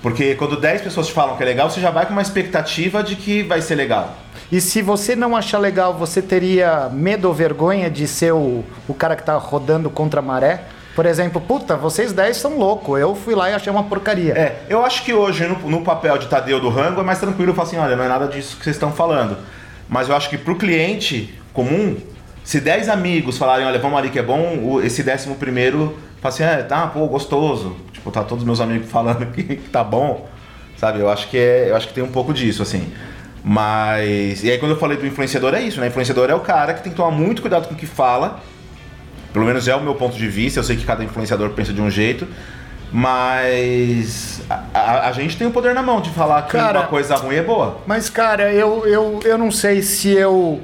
[0.00, 3.02] Porque quando 10 pessoas te falam que é legal, você já vai com uma expectativa
[3.02, 4.14] de que vai ser legal.
[4.50, 8.94] E se você não achar legal, você teria medo ou vergonha de ser o, o
[8.94, 10.64] cara que está rodando contra a maré?
[10.98, 12.98] Por exemplo, puta, vocês 10 são loucos.
[12.98, 14.32] Eu fui lá e achei uma porcaria.
[14.32, 17.54] É, eu acho que hoje, no, no papel de Tadeu do Rango, é mais tranquilo.
[17.54, 19.36] Falo assim: olha, não é nada disso que vocês estão falando.
[19.88, 21.96] Mas eu acho que pro cliente comum,
[22.42, 26.42] se 10 amigos falarem, olha, vamos ali que é bom, esse décimo primeiro fala assim:
[26.42, 27.76] é, tá, pô, gostoso.
[27.92, 30.26] Tipo, tá todos meus amigos falando que, tá bom.
[30.78, 31.00] Sabe?
[31.00, 32.92] Eu acho que é, eu acho que tem um pouco disso, assim.
[33.44, 34.42] Mas.
[34.42, 35.86] E aí, quando eu falei do influenciador, é isso, né?
[35.86, 38.40] Influenciador é o cara que tem que tomar muito cuidado com o que fala
[39.32, 40.58] pelo menos é o meu ponto de vista.
[40.60, 42.26] Eu sei que cada influenciador pensa de um jeito.
[42.90, 46.88] Mas a, a, a gente tem o poder na mão de falar que cara, uma
[46.88, 47.78] coisa ruim é boa.
[47.86, 50.60] Mas, cara, eu, eu, eu não sei se eu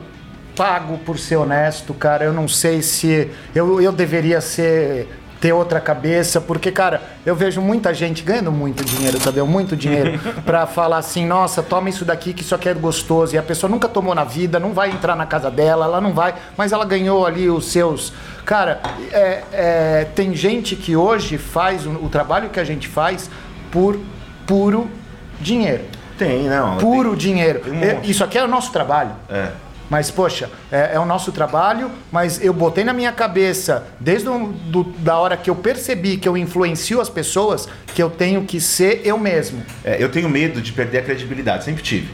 [0.57, 2.25] pago por ser honesto, cara.
[2.25, 5.07] Eu não sei se eu, eu deveria ser
[5.45, 9.43] ter outra cabeça, porque, cara, eu vejo muita gente ganhando muito dinheiro, sabe?
[9.43, 13.39] Muito dinheiro, para falar assim, nossa, toma isso daqui que isso aqui é gostoso, e
[13.39, 16.35] a pessoa nunca tomou na vida, não vai entrar na casa dela, ela não vai,
[16.57, 18.11] mas ela ganhou ali os seus.
[18.47, 18.81] Cara,
[19.13, 23.29] é, é, tem gente que hoje faz o, o trabalho que a gente faz
[23.71, 24.01] por
[24.47, 24.91] puro
[25.39, 25.85] dinheiro.
[26.17, 26.79] Tem, não.
[26.79, 27.61] Puro tem, dinheiro.
[27.61, 29.11] Tem um isso aqui é o nosso trabalho.
[29.29, 29.49] É.
[29.91, 34.33] Mas, poxa, é, é, o nosso trabalho, mas eu botei na minha cabeça, desde a
[34.33, 38.61] do, da hora que eu percebi que eu influencio as pessoas, que eu tenho que
[38.61, 39.63] ser eu mesmo.
[39.85, 42.09] É, eu tenho medo de perder a credibilidade, sempre tive.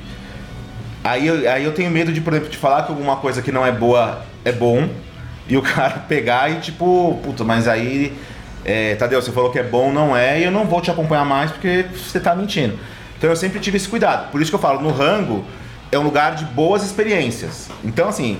[1.02, 3.52] Aí eu, aí eu tenho medo de, por exemplo, de falar que alguma coisa que
[3.52, 4.88] não é boa é bom,
[5.48, 8.12] e o cara pegar e tipo, puta, mas aí,
[8.64, 11.24] é, Tadeu, você falou que é bom, não é, e eu não vou te acompanhar
[11.24, 12.78] mais porque você tá mentindo.
[13.16, 14.30] Então eu sempre tive esse cuidado.
[14.30, 15.44] Por isso que eu falo, no rango,
[15.92, 17.68] é um lugar de boas experiências.
[17.84, 18.38] Então, assim,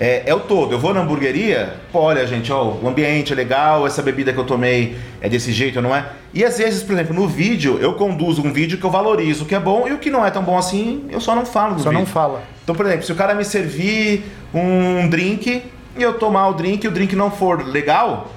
[0.00, 0.72] é, é, o todo.
[0.72, 4.38] Eu vou na hamburgueria, pô, olha, gente, ó, o ambiente é legal, essa bebida que
[4.38, 6.06] eu tomei é desse jeito, não é?
[6.32, 9.46] E às vezes, por exemplo, no vídeo, eu conduzo um vídeo que eu valorizo o
[9.46, 11.74] que é bom e o que não é tão bom assim, eu só não falo
[11.74, 12.00] no só vídeo.
[12.00, 12.42] não fala.
[12.62, 15.62] Então, por exemplo, se o cara me servir um drink
[15.96, 18.30] e eu tomar o drink e o drink não for legal,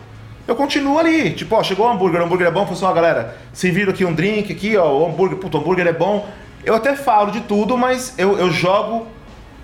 [0.46, 1.32] eu continuo ali.
[1.32, 4.04] Tipo, ó, chegou o hambúrguer, o hambúrguer é bom, falou assim, ó, galera, serviram aqui
[4.04, 6.28] um drink aqui, ó, o hambúrguer, puto, o hambúrguer é bom.
[6.66, 9.08] Eu até falo de tudo, mas eu, eu jogo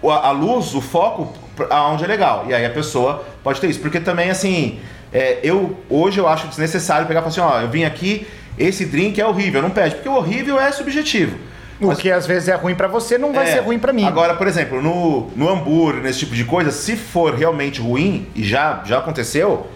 [0.04, 1.34] a, luz, o foco,
[1.70, 2.46] aonde é legal.
[2.48, 3.80] E aí a pessoa pode ter isso.
[3.80, 4.80] Porque também, assim,
[5.12, 8.86] é, eu hoje eu acho desnecessário pegar e falar assim, ó, eu vim aqui, esse
[8.86, 9.62] drink é horrível.
[9.62, 11.38] Não pede, porque o horrível é subjetivo.
[11.82, 13.94] O mas, que às vezes é ruim para você, não vai é, ser ruim para
[13.94, 14.06] mim.
[14.06, 18.44] Agora, por exemplo, no, no hambúrguer, nesse tipo de coisa, se for realmente ruim, e
[18.44, 19.68] já, já aconteceu,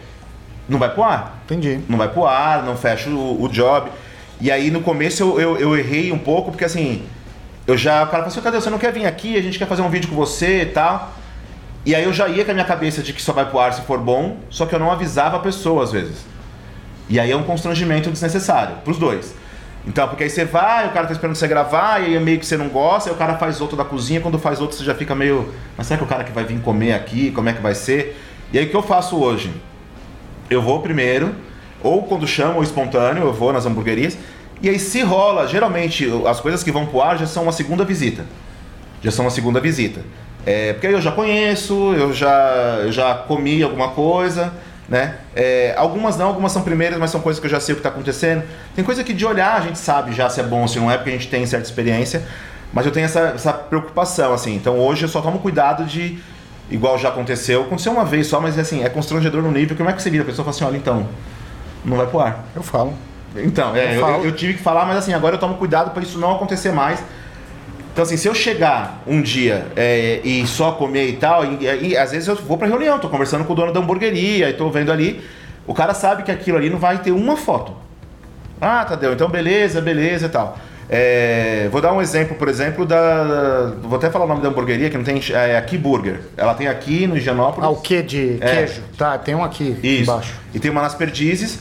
[0.67, 1.41] não vai pro ar.
[1.45, 1.79] Entendi.
[1.88, 3.89] Não vai pro ar, não fecha o, o job.
[4.43, 7.01] E aí no começo eu, eu, eu, errei um pouco, porque assim,
[7.65, 8.03] eu já.
[8.03, 8.60] O cara falou assim, cadê?
[8.60, 9.38] Você não quer vir aqui?
[9.38, 11.13] A gente quer fazer um vídeo com você e tal.
[11.86, 13.71] E aí eu já ia com a minha cabeça de que só vai pro ar
[13.71, 16.25] se for bom, só que eu não avisava a pessoa às vezes.
[17.08, 19.34] E aí é um constrangimento desnecessário, pros dois.
[19.88, 22.38] Então, porque aí você vai, o cara tá esperando você gravar, e aí é meio
[22.38, 24.84] que você não gosta, aí o cara faz outro da cozinha, quando faz outro você
[24.84, 25.53] já fica meio.
[25.77, 28.21] Mas será que o cara que vai vir comer aqui, como é que vai ser?
[28.51, 29.53] E aí o que eu faço hoje?
[30.49, 31.34] Eu vou primeiro,
[31.83, 34.17] ou quando chamo espontâneo, eu vou nas hamburguerias.
[34.61, 37.83] E aí se rola, geralmente as coisas que vão pro ar já são uma segunda
[37.83, 38.25] visita.
[39.03, 40.01] Já são uma segunda visita.
[40.45, 44.53] É, porque aí eu já conheço, eu já, eu já comi alguma coisa,
[44.87, 45.15] né?
[45.35, 47.79] É, algumas não, algumas são primeiras, mas são coisas que eu já sei o que
[47.79, 48.43] está acontecendo.
[48.75, 50.89] Tem coisa que de olhar a gente sabe já se é bom ou se não
[50.89, 52.23] é, porque a gente tem certa experiência.
[52.73, 54.55] Mas eu tenho essa, essa preocupação, assim.
[54.55, 56.17] Então hoje eu só tomo cuidado de
[56.69, 57.61] igual já aconteceu.
[57.61, 59.77] Aconteceu uma vez só, mas assim, é constrangedor no nível.
[59.77, 60.23] Como é que você vira?
[60.23, 61.07] A pessoa fala assim, olha, então,
[61.83, 62.45] não vai pro ar.
[62.55, 62.93] Eu falo.
[63.35, 66.03] Então, é, eu, eu, eu, tive que falar, mas assim, agora eu tomo cuidado para
[66.03, 67.03] isso não acontecer mais.
[67.91, 71.97] Então, assim, se eu chegar um dia é, e só comer e tal, e, e,
[71.97, 74.69] às vezes eu vou pra reunião, tô conversando com o dono da hamburgueria e tô
[74.69, 75.23] vendo ali,
[75.67, 77.73] o cara sabe que aquilo ali não vai ter uma foto.
[78.59, 80.57] Ah, Tadeu, então beleza, beleza e tal.
[80.89, 83.73] É, vou dar um exemplo, por exemplo, da.
[83.81, 85.21] Vou até falar o nome da hamburgueria, que não tem.
[85.31, 86.19] É aqui Burger.
[86.35, 87.63] Ela tem aqui no Higienópolis.
[87.63, 88.55] Ah, o que de é.
[88.55, 88.81] queijo?
[88.97, 90.03] Tá, tem um aqui Isso.
[90.03, 90.33] embaixo.
[90.53, 91.59] E tem uma nas Perdizes.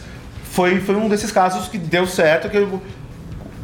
[0.53, 2.83] Foi, foi um desses casos que deu certo, que eu,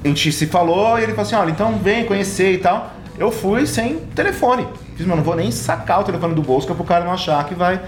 [0.03, 2.95] a gente se falou e ele falou assim: olha, então vem conhecer e tal.
[3.19, 4.67] Eu fui sem telefone.
[4.97, 7.13] Fiz, mas não vou nem sacar o telefone do bolso, que é pro cara não
[7.13, 7.79] achar que vai.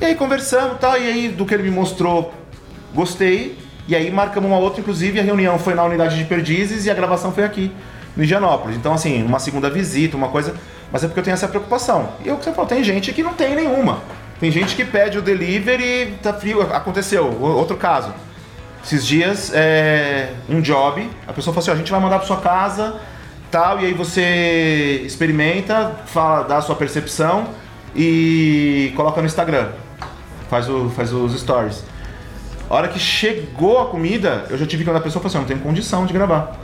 [0.00, 0.96] E aí conversamos e tal.
[0.96, 2.32] E aí, do que ele me mostrou,
[2.94, 3.58] gostei.
[3.86, 6.94] E aí marcamos uma outra, inclusive a reunião foi na unidade de Perdizes e a
[6.94, 7.70] gravação foi aqui,
[8.16, 8.78] no Indianópolis.
[8.78, 10.54] Então, assim, uma segunda visita, uma coisa.
[10.90, 12.08] Mas é porque eu tenho essa preocupação.
[12.24, 14.00] E é o que você falou, tem gente que não tem nenhuma.
[14.42, 16.62] Tem gente que pede o delivery, tá frio.
[16.62, 18.12] Aconteceu, outro caso.
[18.84, 22.26] Esses dias, é, um job, a pessoa falou assim: ó, a gente vai mandar para
[22.26, 22.96] sua casa,
[23.52, 27.50] tal, e aí você experimenta, fala, dá a sua percepção
[27.94, 29.68] e coloca no Instagram.
[30.50, 31.84] Faz, o, faz os stories.
[32.68, 35.38] A hora que chegou a comida, eu já tive que andar a pessoa e falei
[35.38, 36.58] assim: não tem condição de gravar.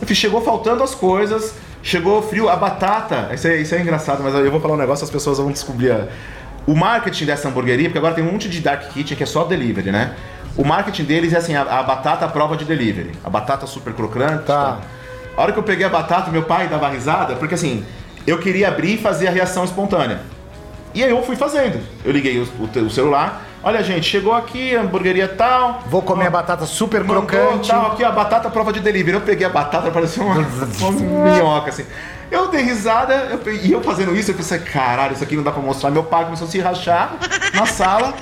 [0.00, 3.28] Eu fiz, chegou faltando as coisas, chegou frio, a batata.
[3.34, 6.08] Isso é, isso é engraçado, mas eu vou falar um negócio, as pessoas vão descobrir.
[6.68, 9.44] O marketing dessa hamburgueria, porque agora tem um monte de dark kitchen que é só
[9.44, 10.14] delivery, né?
[10.54, 13.12] O marketing deles é assim, a, a batata à prova de delivery.
[13.24, 14.44] A batata super crocante.
[14.44, 14.78] Tá.
[15.34, 17.86] A hora que eu peguei a batata, meu pai dava risada, porque assim,
[18.26, 20.20] eu queria abrir e fazer a reação espontânea.
[20.94, 21.80] E aí eu fui fazendo.
[22.04, 25.82] Eu liguei o, o, o celular, Olha, gente, chegou aqui, hamburgueria tal.
[25.86, 27.68] Vou comer ó, a batata super crocante.
[27.68, 29.16] Tal, aqui a batata prova de delivery.
[29.16, 30.36] Eu peguei a batata, parecia uma,
[30.80, 31.84] uma minhoca, assim.
[32.30, 35.50] Eu dei risada, eu, e eu fazendo isso, eu pensei, caralho, isso aqui não dá
[35.50, 35.90] pra mostrar.
[35.90, 37.16] Meu pai começou a se rachar
[37.54, 38.14] na sala,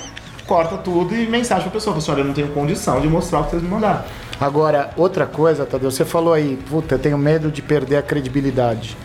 [0.46, 1.94] corta tudo e mensagem pra pessoa.
[1.94, 4.04] Pessoal, assim, eu não tenho condição de mostrar o que vocês me mandaram.
[4.40, 8.96] Agora, outra coisa, Tadeu, você falou aí, puta, eu tenho medo de perder a credibilidade.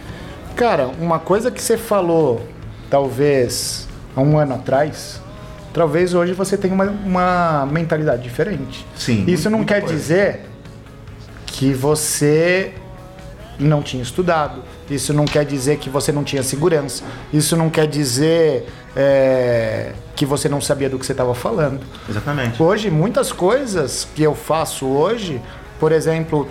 [0.55, 2.45] Cara, uma coisa que você falou,
[2.89, 5.21] talvez, há um ano atrás,
[5.73, 8.85] talvez hoje você tenha uma, uma mentalidade diferente.
[8.95, 9.25] Sim.
[9.27, 9.95] Isso não quer coisa.
[9.95, 10.41] dizer
[11.45, 12.73] que você
[13.59, 14.63] não tinha estudado.
[14.89, 17.03] Isso não quer dizer que você não tinha segurança.
[17.31, 21.81] Isso não quer dizer é, que você não sabia do que você estava falando.
[22.09, 22.61] Exatamente.
[22.61, 25.41] Hoje, muitas coisas que eu faço hoje,
[25.79, 26.47] por exemplo,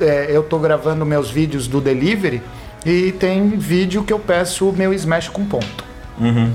[0.00, 2.42] é, eu estou gravando meus vídeos do delivery
[2.84, 5.84] e tem vídeo que eu peço o meu smash com ponto.
[6.18, 6.52] Uhum.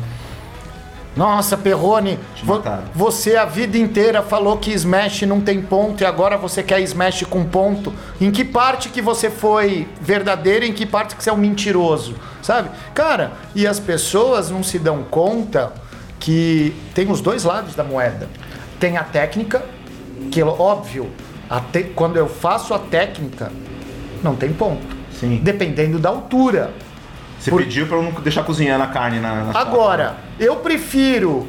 [1.16, 2.62] Nossa, Perrone, vo
[2.94, 7.24] você a vida inteira falou que Smash não tem ponto e agora você quer Smash
[7.24, 7.94] com ponto.
[8.20, 11.38] Em que parte que você foi verdadeiro e em que parte que você é um
[11.38, 12.70] mentiroso, sabe?
[12.94, 15.72] Cara, e as pessoas não se dão conta
[16.20, 18.28] que tem os dois lados da moeda.
[18.78, 19.64] Tem a técnica,
[20.32, 21.10] que óbvio,
[21.96, 23.52] quando eu faço a técnica,
[24.22, 24.86] não tem ponto.
[25.18, 25.40] Sim.
[25.42, 26.74] Dependendo da altura.
[27.46, 27.62] Você Por...
[27.62, 31.48] pediu para eu não deixar cozinhando a carne na, na Agora, eu prefiro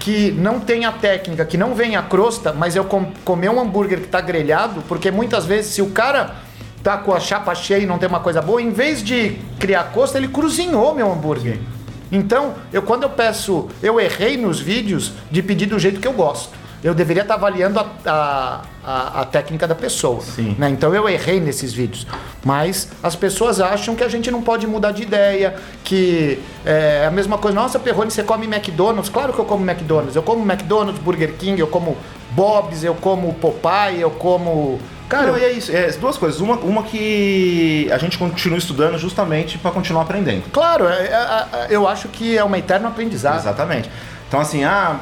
[0.00, 4.08] que não tenha técnica, que não venha crosta, mas eu com, comer um hambúrguer que
[4.08, 6.34] tá grelhado, porque muitas vezes se o cara
[6.82, 9.92] tá com a chapa cheia e não tem uma coisa boa, em vez de criar
[9.92, 11.54] crosta, ele cozinhou meu hambúrguer.
[11.54, 11.66] Sim.
[12.10, 16.14] Então, eu quando eu peço, eu errei nos vídeos de pedir do jeito que eu
[16.14, 20.20] gosto eu deveria estar avaliando a, a, a, a técnica da pessoa.
[20.20, 20.56] Sim.
[20.58, 20.70] Né?
[20.70, 22.06] Então eu errei nesses vídeos.
[22.44, 27.10] Mas as pessoas acham que a gente não pode mudar de ideia, que é a
[27.10, 27.54] mesma coisa.
[27.54, 29.10] Nossa, Perrone, você come McDonald's?
[29.10, 30.16] Claro que eu como McDonald's.
[30.16, 31.96] Eu como McDonald's, Burger King, eu como
[32.30, 34.80] Bob's, eu como Popeye, eu como.
[35.08, 35.74] Cara, não, e é isso.
[35.74, 36.40] É duas coisas.
[36.40, 40.44] Uma, uma que a gente continua estudando justamente para continuar aprendendo.
[40.52, 43.40] Claro, é, é, é, eu acho que é uma eterna aprendizagem.
[43.40, 43.90] Exatamente.
[44.30, 45.00] Então, assim, ah,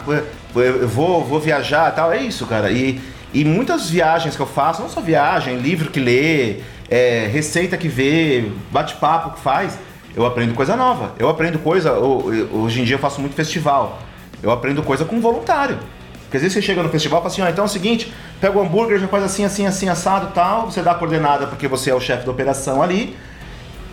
[0.55, 2.71] eu vou, vou viajar tal, é isso, cara.
[2.71, 2.99] E,
[3.35, 7.89] e muitas viagens que eu faço, não só viagem, livro que lê, é, receita que
[7.89, 9.79] vê, bate-papo que faz,
[10.17, 11.13] eu aprendo coisa nova.
[11.19, 13.99] Eu aprendo coisa, hoje em dia eu faço muito festival,
[14.43, 15.79] eu aprendo coisa com voluntário.
[16.23, 18.11] Porque às vezes você chega no festival e fala assim, ah, então é o seguinte,
[18.41, 21.69] pega o hambúrguer, já faz assim, assim, assim, assado tal, você dá a coordenada porque
[21.69, 23.15] você é o chefe da operação ali,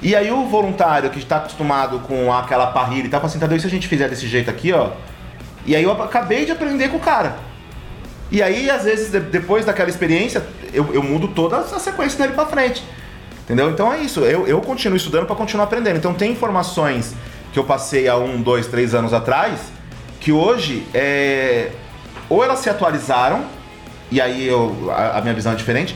[0.02, 3.58] e aí o voluntário que está acostumado com aquela parrilha e tal, fala assim, Tadeu,
[3.58, 4.92] e se a gente fizer desse jeito aqui, ó,
[5.66, 7.38] E aí eu acabei de aprender com o cara.
[8.32, 12.46] E aí, às vezes, depois daquela experiência, eu, eu mudo toda a sequência dele pra
[12.46, 12.84] frente.
[13.44, 13.70] Entendeu?
[13.70, 14.22] Então é isso.
[14.22, 15.98] Eu, eu continuo estudando para continuar aprendendo.
[15.98, 17.14] Então tem informações
[17.54, 19.60] que eu passei há um, dois, três anos atrás
[20.20, 21.70] que hoje é,
[22.28, 23.46] ou elas se atualizaram
[24.12, 25.96] e aí eu, a, a, minha visão é diferente,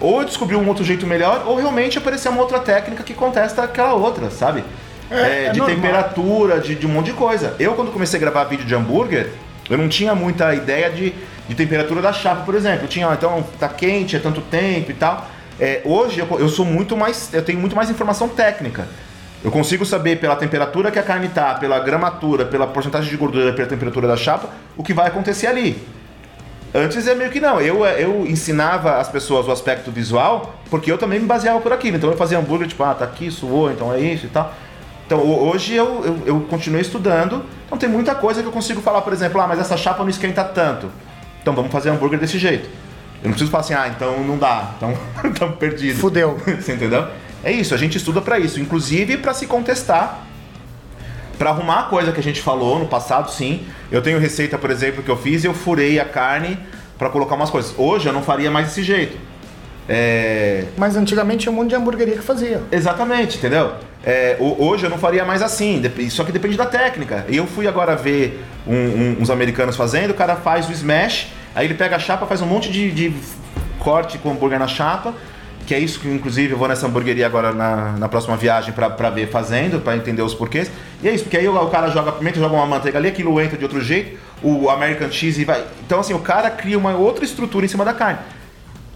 [0.00, 3.62] ou eu descobri um outro jeito melhor, ou realmente apareceu uma outra técnica que contesta
[3.62, 4.62] aquela outra, sabe?
[5.10, 7.54] É, é, é de temperatura, de, de um monte de coisa.
[7.58, 9.30] Eu, quando comecei a gravar vídeo de hambúrguer,
[9.68, 11.14] eu não tinha muita ideia de,
[11.48, 12.84] de temperatura da chapa, por exemplo.
[12.84, 15.28] Eu tinha, então, tá quente, é tanto tempo e tal.
[15.58, 17.32] É, hoje eu, eu, sou muito mais.
[17.32, 18.86] Eu tenho muito mais informação técnica.
[19.44, 23.52] Eu consigo saber pela temperatura que a carne tá, pela gramatura, pela porcentagem de gordura,
[23.52, 25.80] pela temperatura da chapa, o que vai acontecer ali.
[26.74, 27.60] Antes é meio que não.
[27.60, 31.96] Eu, eu ensinava as pessoas o aspecto visual, porque eu também me baseava por aquilo.
[31.96, 34.52] Então eu fazia hambúrguer, tipo, ah, tá aqui, suou, então é isso e tal.
[35.06, 39.02] Então hoje eu, eu, eu continuei estudando, então tem muita coisa que eu consigo falar,
[39.02, 40.90] por exemplo, ah, mas essa chapa não esquenta tanto.
[41.40, 42.68] Então vamos fazer hambúrguer desse jeito.
[43.22, 44.92] Eu não preciso falar assim, ah, então não dá, então
[45.30, 46.00] estamos perdidos.
[46.00, 46.36] Fudeu.
[46.60, 47.06] Você entendeu?
[47.44, 50.26] É isso, a gente estuda para isso, inclusive para se contestar,
[51.38, 53.64] para arrumar a coisa que a gente falou no passado, sim.
[53.92, 56.58] Eu tenho receita, por exemplo, que eu fiz e eu furei a carne
[56.98, 57.74] para colocar umas coisas.
[57.78, 59.16] Hoje eu não faria mais desse jeito.
[59.88, 60.64] É...
[60.76, 62.62] Mas antigamente tinha um monte de hamburgueria que fazia.
[62.72, 63.74] Exatamente, entendeu?
[64.06, 67.26] É, hoje eu não faria mais assim, só que depende da técnica.
[67.28, 71.66] Eu fui agora ver um, um, uns americanos fazendo, o cara faz o smash, aí
[71.66, 73.12] ele pega a chapa, faz um monte de, de
[73.80, 75.12] corte com hambúrguer na chapa,
[75.66, 79.10] que é isso que inclusive eu vou nessa hamburgueria agora na, na próxima viagem para
[79.10, 80.70] ver fazendo, para entender os porquês.
[81.02, 83.40] E é isso, porque aí o, o, cara joga pimenta, joga uma manteiga ali, aquilo
[83.40, 85.64] entra de outro jeito, o American cheese vai.
[85.84, 88.20] Então assim, o cara cria uma outra estrutura em cima da carne.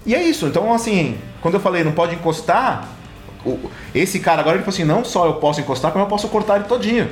[0.06, 0.46] E é isso.
[0.46, 2.88] Então, assim, quando eu falei não pode encostar,
[3.94, 6.56] esse cara agora ele falou assim: não só eu posso encostar, como eu posso cortar
[6.56, 7.08] ele todinho.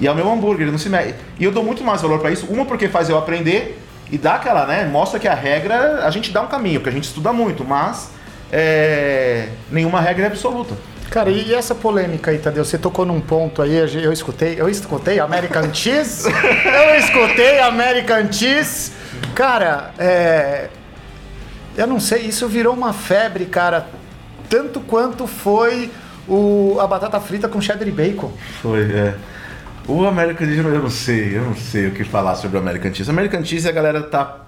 [0.00, 1.14] E é o meu hambúrguer, ele não se mexe.
[1.38, 2.46] E eu dou muito mais valor para isso.
[2.46, 4.84] Uma, porque faz eu aprender e dá aquela, né?
[4.84, 8.10] Mostra que a regra, a gente dá um caminho, porque a gente estuda muito, mas
[8.52, 10.74] é, nenhuma regra é absoluta.
[11.10, 12.64] Cara, e essa polêmica aí, Tadeu?
[12.64, 18.92] Você tocou num ponto aí, eu escutei, eu escutei American Cheese, eu escutei American Cheese.
[19.34, 20.68] Cara, é,
[21.76, 23.86] eu não sei, isso virou uma febre, cara,
[24.48, 25.90] tanto quanto foi
[26.28, 28.32] o, a batata frita com cheddar e bacon.
[28.62, 29.14] Foi, é.
[29.88, 32.92] O American Cheese, eu não sei, eu não sei o que falar sobre o American
[32.92, 33.08] Cheese.
[33.08, 34.38] O American Cheese, a galera tá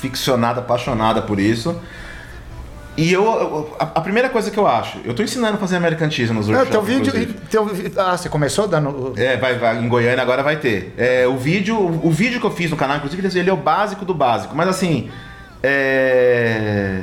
[0.00, 1.80] ficcionada, apaixonada por isso.
[2.96, 6.10] E eu, a, a, primeira coisa que eu acho, eu tô ensinando a fazer American
[6.10, 6.70] Cheese nos workshops.
[6.70, 9.14] Teu vídeo, teu, ah, você começou dando.
[9.16, 10.94] É, vai, vai, em Goiânia agora vai ter.
[10.96, 13.56] É, o vídeo, o, o vídeo que eu fiz no canal, inclusive, ele é o
[13.56, 14.54] básico do básico.
[14.54, 15.10] Mas assim,
[15.62, 17.02] é...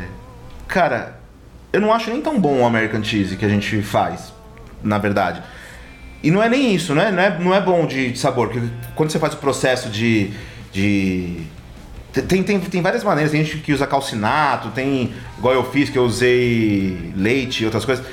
[0.68, 1.15] Cara,
[1.76, 4.34] eu não acho nem tão bom o American Cheese que a gente faz,
[4.82, 5.44] na verdade.
[6.24, 7.12] E não é nem isso, né?
[7.12, 8.48] Não é, não é bom de sabor.
[8.48, 10.32] Porque quando você faz o processo de.
[10.72, 11.42] de
[12.30, 15.14] tem, tem, tem várias maneiras, tem gente que usa calcinato, tem.
[15.38, 18.06] Igual eu fiz, que eu usei leite e outras coisas.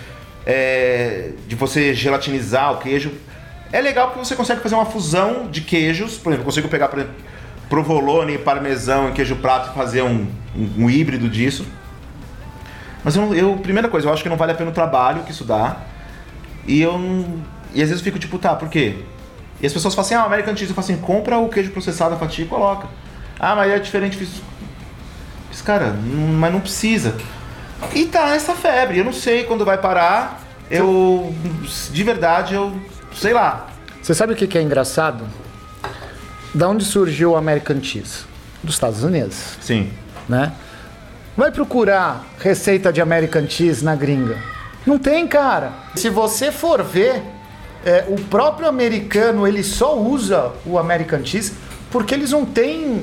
[0.44, 3.12] É, de você gelatinizar o queijo.
[3.72, 6.18] É legal porque você consegue fazer uma fusão de queijos.
[6.18, 7.14] Por exemplo, eu consigo pegar, por exemplo,
[7.70, 11.64] provolone, parmesão e queijo prato e fazer um, um, um híbrido disso.
[13.04, 15.32] Mas eu, eu, primeira coisa, eu acho que não vale a pena o trabalho que
[15.32, 15.76] isso dá.
[16.66, 16.92] E eu
[17.74, 18.96] E às vezes eu fico tipo, tá, por quê?
[19.60, 22.14] E as pessoas falam assim, ah, American Cheese, eu falo assim, compra o queijo processado,
[22.14, 22.88] a fatia e coloca.
[23.38, 24.42] Ah, mas é diferente, fiz.
[25.50, 27.14] Fiz, cara, mas não precisa.
[27.94, 30.40] E tá essa febre, eu não sei quando vai parar.
[30.70, 31.34] Eu.
[31.92, 32.72] De verdade, eu.
[33.14, 33.68] Sei lá.
[34.00, 35.24] Você sabe o que, que é engraçado?
[36.54, 38.24] Da onde surgiu o American Cheese?
[38.62, 39.56] Dos Estados Unidos.
[39.60, 39.90] Sim.
[40.28, 40.52] Né?
[41.36, 44.36] Vai procurar receita de American Cheese na gringa.
[44.86, 45.72] Não tem, cara.
[45.94, 47.22] Se você for ver,
[47.84, 51.54] é, o próprio americano ele só usa o American Cheese
[51.90, 53.02] porque eles não têm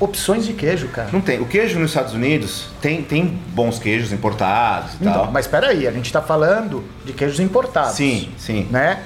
[0.00, 1.08] opções de queijo, cara.
[1.12, 1.40] Não tem.
[1.40, 5.32] O queijo nos Estados Unidos tem, tem bons queijos importados e então, tal.
[5.32, 7.92] Mas espera aí, a gente está falando de queijos importados.
[7.92, 8.66] Sim, sim.
[8.70, 9.00] Né?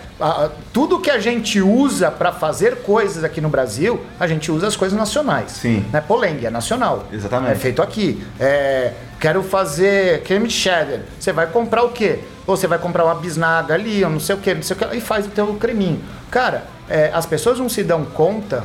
[0.72, 4.76] tudo que a gente usa para fazer coisas aqui no Brasil, a gente usa as
[4.76, 5.50] coisas nacionais.
[5.50, 5.84] Sim.
[5.92, 6.00] Né?
[6.00, 7.06] Polengue é nacional.
[7.12, 7.52] Exatamente.
[7.52, 8.24] É feito aqui.
[8.38, 11.00] É, quero fazer creme de cheddar.
[11.18, 12.20] Você vai comprar o quê?
[12.46, 14.78] Ou você vai comprar uma bisnaga ali, ou não sei o quê, não sei o
[14.78, 16.00] quê, e faz o teu creminho.
[16.30, 18.64] Cara, é, as pessoas não se dão conta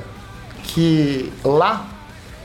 [0.63, 1.87] que lá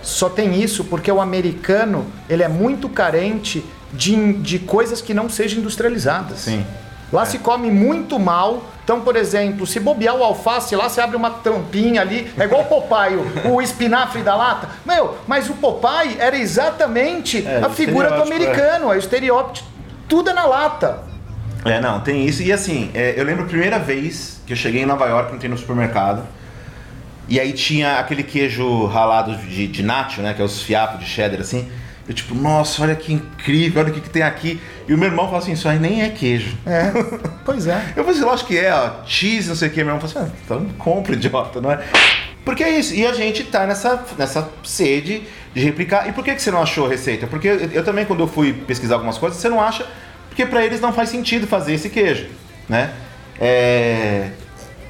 [0.03, 5.29] só tem isso porque o americano ele é muito carente de, de coisas que não
[5.29, 6.41] sejam industrializadas.
[6.41, 6.67] Sim.
[7.13, 7.27] Lá é.
[7.27, 8.65] se come muito mal.
[8.83, 12.63] Então, por exemplo, se bobear o alface lá, você abre uma tampinha ali, é igual
[12.63, 13.17] o Popeye,
[13.49, 14.69] o espinafre da lata.
[14.85, 18.23] Meu, mas o Popeye era exatamente é, a figura do é.
[18.23, 18.97] americano, é.
[18.97, 19.69] o estereótipo,
[20.09, 21.05] tudo é na lata.
[21.65, 22.43] É, não, tem isso.
[22.43, 25.49] E assim, é, eu lembro a primeira vez que eu cheguei em Nova York, entrei
[25.49, 26.27] no supermercado,
[27.29, 30.35] E aí tinha aquele queijo ralado de, de nacho, né?
[30.35, 31.69] Que é os fiapos de cheddar assim.
[32.09, 34.61] Eu tipo, nossa, olha que incrível, olha o que, que tem aqui.
[34.89, 36.57] E o meu irmão fala assim, isso aí nem é queijo.
[36.67, 36.91] É,
[37.45, 37.77] pois é.
[37.97, 39.85] Eu falei assim, lógico que é, ó, cheese, não sei o que.
[39.85, 41.83] Meu irmão falou assim, ah, então compra, idiota, não é?
[42.45, 45.23] Porque é isso, e a gente tá nessa, nessa sede
[45.55, 46.09] de replicar.
[46.09, 47.27] E por que, que você não achou a receita?
[47.29, 49.87] Porque eu, eu também, quando eu fui pesquisar algumas coisas, você não acha,
[50.29, 52.27] porque para eles não faz sentido fazer esse queijo,
[52.69, 52.93] né?
[53.41, 54.31] É...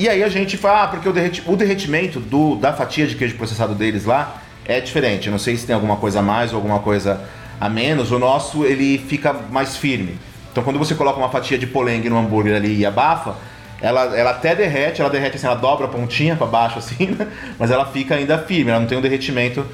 [0.03, 3.14] E aí a gente fala, ah, porque o, derreti o derretimento do, da fatia de
[3.14, 5.28] queijo processado deles lá é diferente.
[5.28, 7.20] Eu não sei se tem alguma coisa a mais ou alguma coisa
[7.61, 8.11] a menos.
[8.11, 10.18] O nosso, ele fica mais firme.
[10.50, 13.36] Então quando você coloca uma fatia de polengue no hambúrguer ali e abafa,
[13.80, 17.28] ela, ela até derrete, ela derrete assim, ela dobra a pontinha para baixo assim, né?
[17.57, 19.64] mas ela fica ainda firme, ela não tem um derretimento.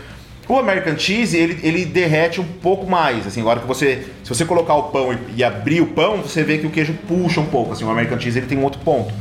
[0.47, 4.45] O American Cheese, ele, ele derrete um pouco mais, assim, agora que você, se você
[4.45, 7.47] colocar o pão e, e, abrir o pão, você vê que o queijo puxa um
[7.47, 9.15] pouco, assim, o American Cheese ele tem um outro ponto,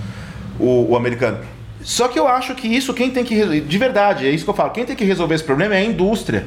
[0.59, 1.39] o, o americano.
[1.81, 4.53] Só que eu acho que isso quem tem que, de verdade, é isso que eu
[4.53, 6.45] falo, quem tem que resolver esse problema é a indústria.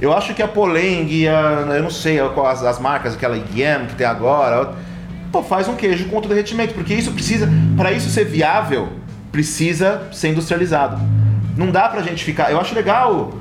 [0.00, 3.94] Eu acho que a Poleng, a, eu não sei, as, as marcas, aquela Yam que
[3.94, 4.74] tem agora,
[5.30, 8.88] pô, faz um queijo contra o derretimento, porque isso precisa, para isso ser viável,
[9.30, 11.00] precisa ser industrializado.
[11.56, 12.50] Não dá pra gente ficar.
[12.50, 13.32] Eu acho legal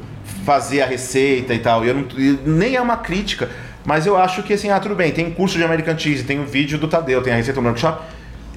[0.46, 2.06] fazer a receita e tal, eu não,
[2.46, 3.50] nem é uma crítica,
[3.84, 6.46] mas eu acho que assim, ah, tudo bem, tem curso de American Cheese, tem o
[6.46, 8.02] vídeo do Tadeu, tem a receita do workshop.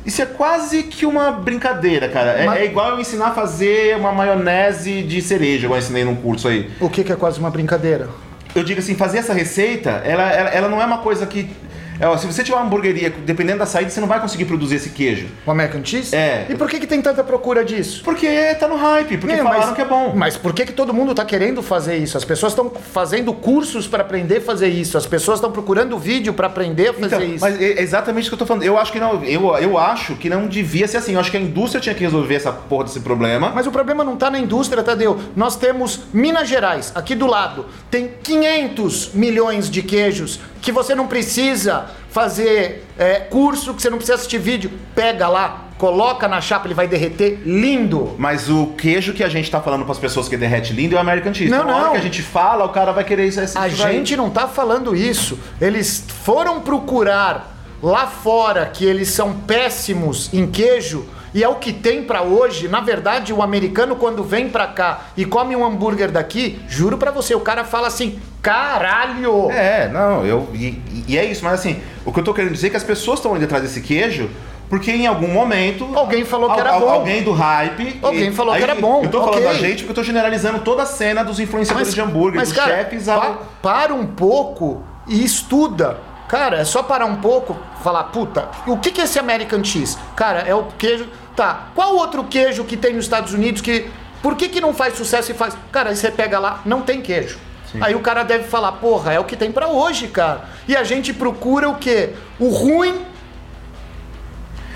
[0.05, 2.33] Isso é quase que uma brincadeira, cara.
[2.33, 2.61] É, Mas...
[2.61, 6.49] é, igual eu ensinar a fazer uma maionese de cereja, igual eu ensinei num curso
[6.49, 6.71] aí.
[6.81, 8.09] O que, que é quase uma brincadeira?
[8.55, 11.51] Eu digo assim, fazer essa receita, ela, ela, ela não é uma coisa que
[11.99, 14.91] é, se você tiver uma hamburgueria, dependendo da saída, você não vai conseguir produzir esse
[14.91, 15.29] queijo.
[15.47, 16.15] O American Cheese?
[16.15, 16.47] É.
[16.49, 18.03] E por que, que tem tanta procura disso?
[18.05, 20.13] Porque tá no hype, porque é, falaram mas, que é bom.
[20.15, 22.17] Mas por que, que todo mundo tá querendo fazer isso?
[22.17, 24.99] As pessoas estão fazendo cursos para aprender a fazer isso.
[24.99, 27.41] As pessoas estão procurando vídeo para aprender a fazer então, isso.
[27.41, 28.63] Mas é exatamente o que eu tô falando.
[28.65, 31.15] Eu acho que não, eu, eu acho que não devia ser assim.
[31.15, 33.53] Eu acho que a indústria tinha que resolver essa porra desse problema.
[33.55, 35.19] Mas o problema não tá na indústria, Tadeu.
[35.37, 37.67] Nós temos Minas Gerais, aqui do lado.
[37.91, 43.99] Tem 500 milhões de queijos que você não precisa fazer é, curso, que você não
[43.99, 44.71] precisa assistir vídeo.
[44.95, 48.15] Pega lá, coloca na chapa, ele vai derreter lindo.
[48.17, 50.99] Mas o queijo que a gente tá falando para as pessoas que derrete lindo é
[50.99, 51.51] o American Cheese.
[51.51, 51.91] Não, então, não.
[51.93, 53.41] que a gente fala, o cara vai querer isso.
[53.59, 55.39] A gente não tá falando isso.
[55.61, 61.73] Eles foram procurar lá fora que eles são péssimos em queijo e é o que
[61.73, 62.69] tem para hoje.
[62.69, 67.11] Na verdade, o americano quando vem para cá e come um hambúrguer daqui, juro para
[67.11, 69.51] você, o cara fala assim: "Caralho!".
[69.51, 72.69] É, não, eu e, e, é isso, mas assim, o que eu tô querendo dizer
[72.69, 74.31] é que as pessoas estão indo atrás desse queijo
[74.69, 75.89] porque em algum momento.
[75.95, 76.89] Alguém falou que era bom.
[76.89, 77.99] Alguém do hype.
[78.01, 79.03] Alguém e, falou aí, que era bom.
[79.05, 79.43] Eu tô okay.
[79.43, 82.37] falando da gente porque eu tô generalizando toda a cena dos influenciadores mas, de hambúrguer,
[82.37, 83.07] mas, dos cara, chefes.
[83.07, 88.79] Pa, para um pouco e estuda Cara, é só parar um pouco, falar, puta, o
[88.79, 89.99] que, que é esse American Cheese?
[90.17, 91.07] Cara, é o queijo.
[91.37, 93.91] Tá, qual outro queijo que tem nos Estados Unidos que.
[94.23, 95.55] Por que, que não faz sucesso e faz.
[95.71, 97.39] Cara, aí você pega lá, não tem queijo.
[97.71, 97.79] Sim.
[97.83, 100.45] Aí o cara deve falar, porra, é o que tem para hoje, cara.
[100.67, 102.11] E a gente procura o quê?
[102.39, 103.05] O ruim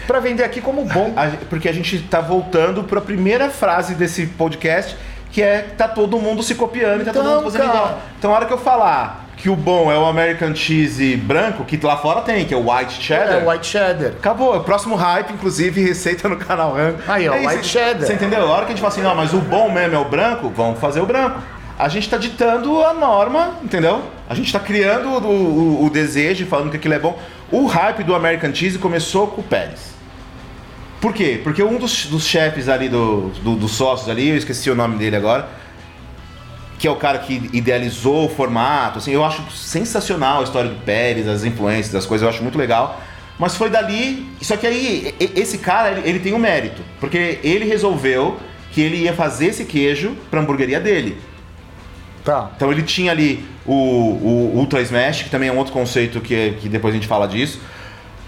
[0.07, 1.15] para vender aqui como bom.
[1.49, 4.97] Porque a gente tá voltando para a primeira frase desse podcast,
[5.31, 7.79] que é tá todo mundo se copiando então, e tá todo mundo então, fazendo cara...
[7.79, 8.03] igual.
[8.19, 11.79] Então, a hora que eu falar que o bom é o American Cheese branco, que
[11.85, 13.43] lá fora tem, que é o White Cheddar.
[13.43, 14.13] É, White Cheddar.
[14.19, 14.55] Acabou.
[14.55, 16.99] É o próximo hype, inclusive, receita no canal Rango.
[17.07, 18.07] Aí, ó, é White Cheddar.
[18.07, 18.43] Você entendeu?
[18.43, 20.53] A hora que a gente fala assim, não, mas o bom mesmo é o branco,
[20.55, 21.41] vamos fazer o branco.
[21.79, 24.03] A gente está ditando a norma, entendeu?
[24.29, 27.17] A gente está criando o, o, o, desejo, falando que aquilo é bom.
[27.53, 29.95] O hype do American Cheese começou com o Pérez.
[31.01, 31.41] Por quê?
[31.45, 34.99] Porque um dos, dos chefes ali, do, do, dos sócios ali, eu esqueci o nome
[34.99, 35.49] dele agora,
[36.79, 38.99] que é o cara que idealizou o formato.
[38.99, 42.57] Assim, eu acho sensacional a história do Pérez, as influências, as coisas, eu acho muito
[42.57, 43.01] legal.
[43.39, 44.27] Mas foi dali.
[44.41, 46.83] Só que aí, esse cara, ele, tem um mérito.
[47.01, 48.39] Porque ele resolveu
[48.73, 51.19] que ele ia fazer esse queijo pra hamburgueria dele.
[52.25, 52.51] Tá.
[52.57, 56.55] Então ele tinha ali o, o Ultra Smash, que também é um outro conceito que,
[56.61, 57.61] que depois a gente fala disso.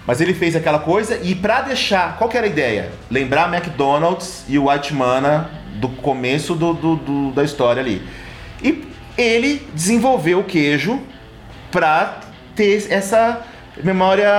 [0.06, 2.16] Mas ele fez aquela coisa e pra deixar.
[2.16, 2.90] Qual que era a ideia?
[3.10, 8.02] Lembrar McDonald's e o White Mana do começo do, do, do da história ali.
[9.20, 11.00] Ele desenvolveu o queijo
[11.70, 12.20] para
[12.54, 13.42] ter essa
[13.82, 14.30] memória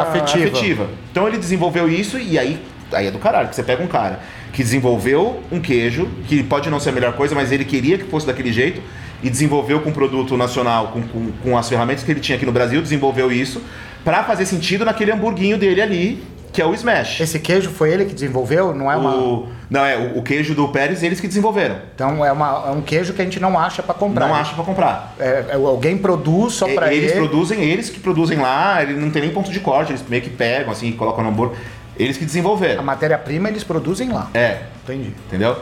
[0.00, 0.48] afetiva.
[0.48, 0.88] afetiva.
[1.10, 2.60] Então ele desenvolveu isso e aí,
[2.92, 4.20] aí é do caralho, que você pega um cara
[4.52, 8.04] que desenvolveu um queijo, que pode não ser a melhor coisa, mas ele queria que
[8.04, 8.80] fosse daquele jeito,
[9.22, 12.46] e desenvolveu com um produto nacional, com, com, com as ferramentas que ele tinha aqui
[12.46, 13.60] no Brasil, desenvolveu isso
[14.04, 16.22] para fazer sentido naquele hamburguinho dele ali,
[16.54, 17.20] que é o Smash.
[17.20, 18.72] Esse queijo foi ele que desenvolveu?
[18.72, 19.16] Não é uma.
[19.16, 19.48] O...
[19.68, 21.78] Não, é o, o, queijo do Pérez, eles que desenvolveram.
[21.92, 24.28] Então é, uma, é um queijo que a gente não acha para comprar.
[24.28, 25.14] Não acha para comprar.
[25.18, 27.06] É, é, alguém produz só para ele.
[27.06, 30.22] Eles produzem, eles que produzem lá, ele não tem nem ponto de corte, eles meio
[30.22, 31.58] que pegam assim, colocam no hambúrguer.
[31.98, 32.80] Eles que desenvolveram.
[32.80, 34.30] A matéria-prima eles produzem lá.
[34.32, 34.60] É.
[34.84, 35.12] Entendi.
[35.26, 35.56] Entendeu?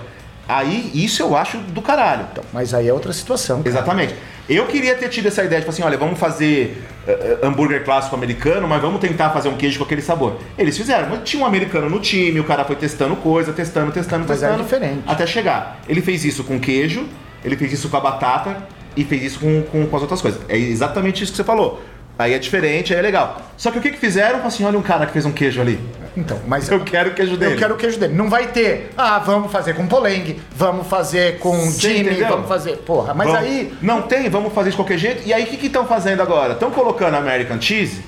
[0.57, 2.27] Aí, isso eu acho do caralho.
[2.33, 3.59] Então, mas aí é outra situação.
[3.59, 3.69] cara.
[3.69, 4.15] Exatamente.
[4.49, 8.15] Eu queria ter tido essa ideia de falar assim, olha, vamos fazer eh, hambúrguer clássico
[8.15, 10.39] americano, mas vamos tentar fazer um queijo com aquele sabor.
[10.59, 14.25] Eles fizeram, mas tinha um americano no time, o cara foi testando coisa, testando, testando,
[14.29, 14.65] Mas é testando.
[14.65, 15.03] diferente.
[15.07, 15.81] Até chegar.
[15.89, 17.07] Ele fez isso com queijo,
[17.45, 18.57] ele fez isso com a batata
[18.97, 20.41] e fez isso com, com, com as outras coisas.
[20.49, 21.81] É exatamente isso que você falou.
[22.19, 23.41] Aí é diferente, aí é legal.
[23.57, 24.47] Só que o que, que fizeram?
[24.47, 25.81] Assim, olha um cara que fez um queijo ali.
[26.17, 27.55] Então, mas Eu quero o queijo dele.
[27.55, 28.15] Eu quero o queijo dele.
[28.15, 32.29] Não vai ter, ah, vamos fazer com Poleng, vamos fazer com entendeu?
[32.29, 32.77] vamos fazer.
[32.79, 33.73] Porra, mas Vamos- aí.
[33.81, 35.23] Não tem, vamos fazer de qualquer jeito.
[35.27, 36.53] E aí o que estão fazendo agora?
[36.53, 38.03] Estão colocando American Cheese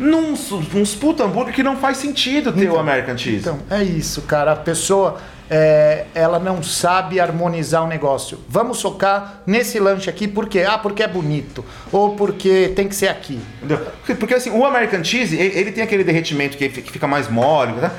[0.00, 3.40] num uns puta hambúrguer que não faz sentido ter o American Cheese.
[3.40, 4.52] Então, é isso, cara.
[4.52, 8.40] A pessoa, é, ela não sabe harmonizar o negócio.
[8.48, 10.64] Vamos socar nesse lanche aqui, por quê?
[10.66, 11.64] Ah, porque é bonito.
[11.92, 13.38] Ou porque tem que ser aqui.
[13.58, 13.78] Entendeu?
[13.98, 17.28] Porque, porque, assim, o American Cheese, ele, ele tem aquele derretimento que, que fica mais
[17.28, 17.92] mole, tá?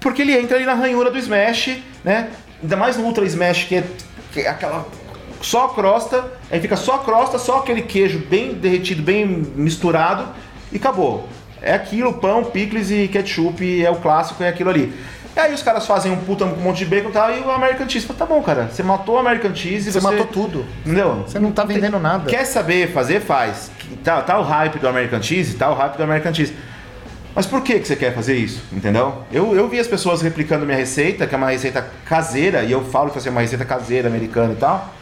[0.00, 2.30] Porque ele entra ali na ranhura do Smash, né?
[2.62, 3.84] Ainda mais no Ultra Smash, que é,
[4.32, 4.86] que é aquela
[5.44, 10.26] só a crosta, aí fica só a crosta, só aquele queijo bem derretido, bem misturado
[10.72, 11.28] e acabou.
[11.64, 14.92] É aquilo, pão, picles e ketchup, é o clássico, é aquilo ali.
[15.34, 17.40] E aí os caras fazem um puta com um monte de bacon e tal, e
[17.40, 20.06] o American Cheese, fala, tá bom, cara, você matou o American Cheese e Você você...
[20.06, 20.64] matou tudo.
[20.84, 21.24] Entendeu?
[21.26, 22.30] Você não tá vendendo nada.
[22.30, 23.70] Quer saber fazer, faz.
[24.04, 26.54] Tá, tá o hype do American Cheese, tá o hype do American Cheese.
[27.34, 28.62] Mas por que, que você quer fazer isso?
[28.72, 29.24] Entendeu?
[29.32, 32.84] Eu, eu vi as pessoas replicando minha receita, que é uma receita caseira, e eu
[32.84, 34.94] falo que é uma receita caseira americana e tal,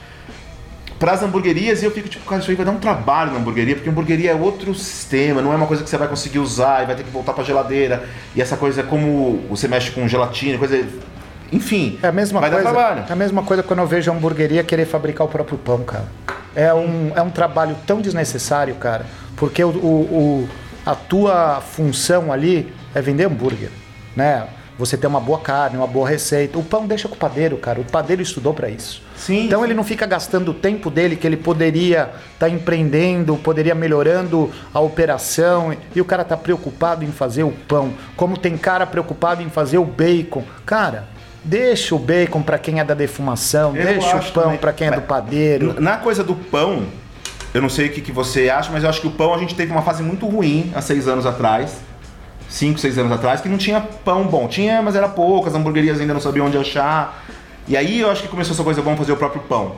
[1.03, 3.39] para as hamburguerias, e eu fico tipo, cara, isso aí vai dar um trabalho na
[3.39, 6.85] hamburgueria, porque hamburgueria é outro sistema, não é uma coisa que você vai conseguir usar
[6.85, 8.05] e vai ter que voltar pra geladeira,
[8.37, 10.87] e essa coisa como você mexe com gelatina, coisa.
[11.51, 12.65] Enfim, É a mesma vai coisa.
[12.65, 13.05] dar trabalho.
[13.09, 16.07] É a mesma coisa quando eu vejo a hamburgueria querer fabricar o próprio pão, cara.
[16.55, 19.05] É um, é um trabalho tão desnecessário, cara.
[19.37, 20.49] Porque o, o- o-
[20.87, 23.71] a tua função ali é vender hambúrguer,
[24.15, 24.45] né?
[24.79, 26.59] Você tem uma boa carne, uma boa receita.
[26.59, 27.81] O pão deixa com o padeiro, cara.
[27.81, 29.03] O padeiro estudou pra isso.
[29.17, 33.75] Sim, Então ele não fica gastando o tempo dele que ele poderia estar empreendendo, poderia
[33.75, 37.93] melhorando a operação e o cara tá preocupado em fazer o pão.
[38.17, 40.43] Como tem cara preocupado em fazer o bacon.
[40.67, 41.07] Cara,
[41.45, 44.91] deixa o bacon para quem é da defumação, Eu deixa o pão para quem é
[44.91, 45.81] do padeiro.
[45.81, 46.85] Na coisa do pão,
[47.55, 49.39] eu não sei o que, que você acha, mas eu acho que o pão a
[49.39, 51.77] gente teve uma fase muito ruim há seis anos atrás.
[52.53, 54.47] Cinco, seis anos atrás, que não tinha pão bom.
[54.47, 57.25] Tinha, mas era pouco, as hamburguerias ainda não sabiam onde achar.
[57.67, 59.77] E aí eu acho que começou essa coisa, vamos fazer o próprio pão.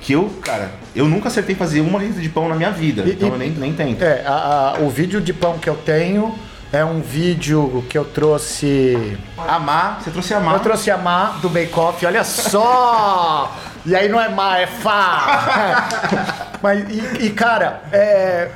[0.00, 3.02] Que eu, cara, eu nunca acertei fazer uma receita de pão na minha vida.
[3.02, 4.02] E- então e- eu nem, nem tento.
[4.04, 6.32] É, a- a- o vídeo de pão que eu tenho
[6.72, 9.18] é um vídeo que eu trouxe
[9.48, 10.54] Amar, você trouxe amar.
[10.54, 13.52] Eu trouxe a Má do Bake Off, olha só!
[13.84, 15.88] E aí não é Má, é Fá!
[16.62, 18.48] Mas, e, e, cara, é,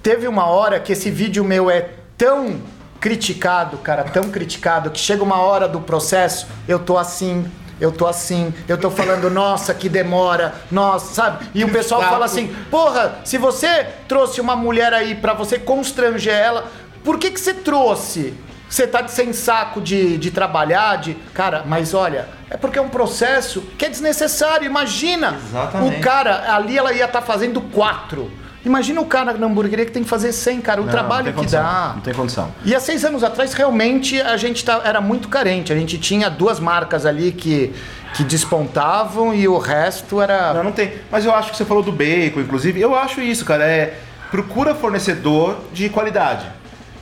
[0.00, 1.86] teve uma hora que esse vídeo meu é
[2.16, 2.60] tão
[3.00, 7.50] criticado, cara, tão criticado, que chega uma hora do processo, eu tô assim.
[7.80, 11.46] Eu tô assim, eu tô falando, nossa, que demora, nossa, sabe?
[11.52, 16.32] E o pessoal fala assim, porra, se você trouxe uma mulher aí pra você constranger
[16.32, 16.70] ela,
[17.02, 18.34] por que que você trouxe?
[18.72, 21.14] Você tá sem saco de, de trabalhar, de.
[21.34, 24.64] Cara, mas olha, é porque é um processo que é desnecessário.
[24.64, 25.38] Imagina!
[25.46, 25.98] Exatamente.
[25.98, 28.30] O cara, ali ela ia estar fazendo quatro.
[28.64, 30.80] Imagina o cara na hamburgueria que tem que fazer 100, cara.
[30.80, 31.92] O Não, trabalho não que condição, dá.
[31.96, 32.52] Não tem condição.
[32.64, 35.72] E há seis anos atrás, realmente, a gente tá- era muito carente.
[35.72, 37.72] A gente tinha duas marcas ali que,
[38.14, 40.54] que despontavam e o resto era.
[40.54, 40.92] Não, não tem.
[41.10, 42.80] Mas eu acho que você falou do bacon, inclusive.
[42.80, 43.64] Eu acho isso, cara.
[43.64, 43.98] É
[44.30, 46.46] procura fornecedor de qualidade.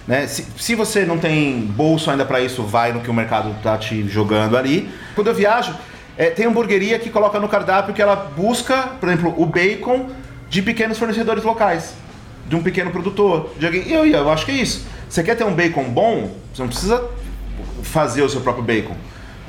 [0.08, 0.26] Né?
[0.26, 3.76] Se, se você não tem bolso ainda para isso, vai no que o mercado tá
[3.78, 4.90] te jogando ali.
[5.14, 5.72] Quando eu viajo,
[6.16, 10.08] é, tem hamburgueria que coloca no cardápio que ela busca, por exemplo, o bacon
[10.51, 11.94] de pequenos fornecedores locais,
[12.46, 13.88] de um pequeno produtor, de alguém.
[13.90, 14.84] Eu, eu acho que é isso.
[15.09, 16.36] Você quer ter um bacon bom?
[16.53, 17.03] Você não precisa
[17.84, 18.96] fazer o seu próprio bacon.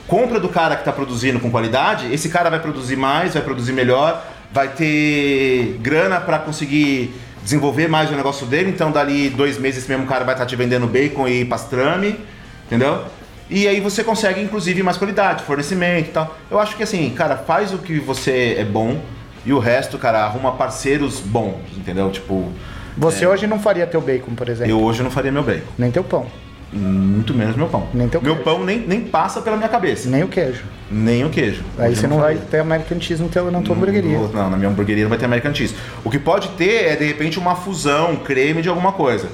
[0.07, 3.73] Compra do cara que está produzindo com qualidade, esse cara vai produzir mais, vai produzir
[3.73, 4.23] melhor,
[4.53, 9.89] vai ter grana para conseguir desenvolver mais o negócio dele, então dali dois meses esse
[9.89, 12.19] mesmo cara vai estar te vendendo bacon e pastrame,
[12.67, 13.05] entendeu?
[13.49, 16.37] E aí você consegue, inclusive, mais qualidade, fornecimento e tal.
[16.49, 19.01] Eu acho que assim, cara, faz o que você é bom
[19.45, 22.09] e o resto, cara, arruma parceiros bons, entendeu?
[22.09, 22.51] Tipo,
[22.97, 24.71] Você hoje não faria teu bacon, por exemplo.
[24.71, 25.65] eu hoje não faria meu bacon.
[25.77, 26.25] Nem teu pão.
[26.73, 27.85] Muito menos meu pão.
[27.93, 28.49] Nem teu meu queijo.
[28.49, 30.09] pão nem, nem passa pela minha cabeça.
[30.09, 30.63] Nem o queijo.
[30.89, 31.63] Nem o queijo.
[31.77, 34.17] Aí você eu não vai ter American Cheese no teu, na tua hamburgueria.
[34.17, 35.75] Não, não, na minha hamburgueria não vai ter American Cheese.
[36.03, 39.27] O que pode ter é, de repente, uma fusão, um creme de alguma coisa.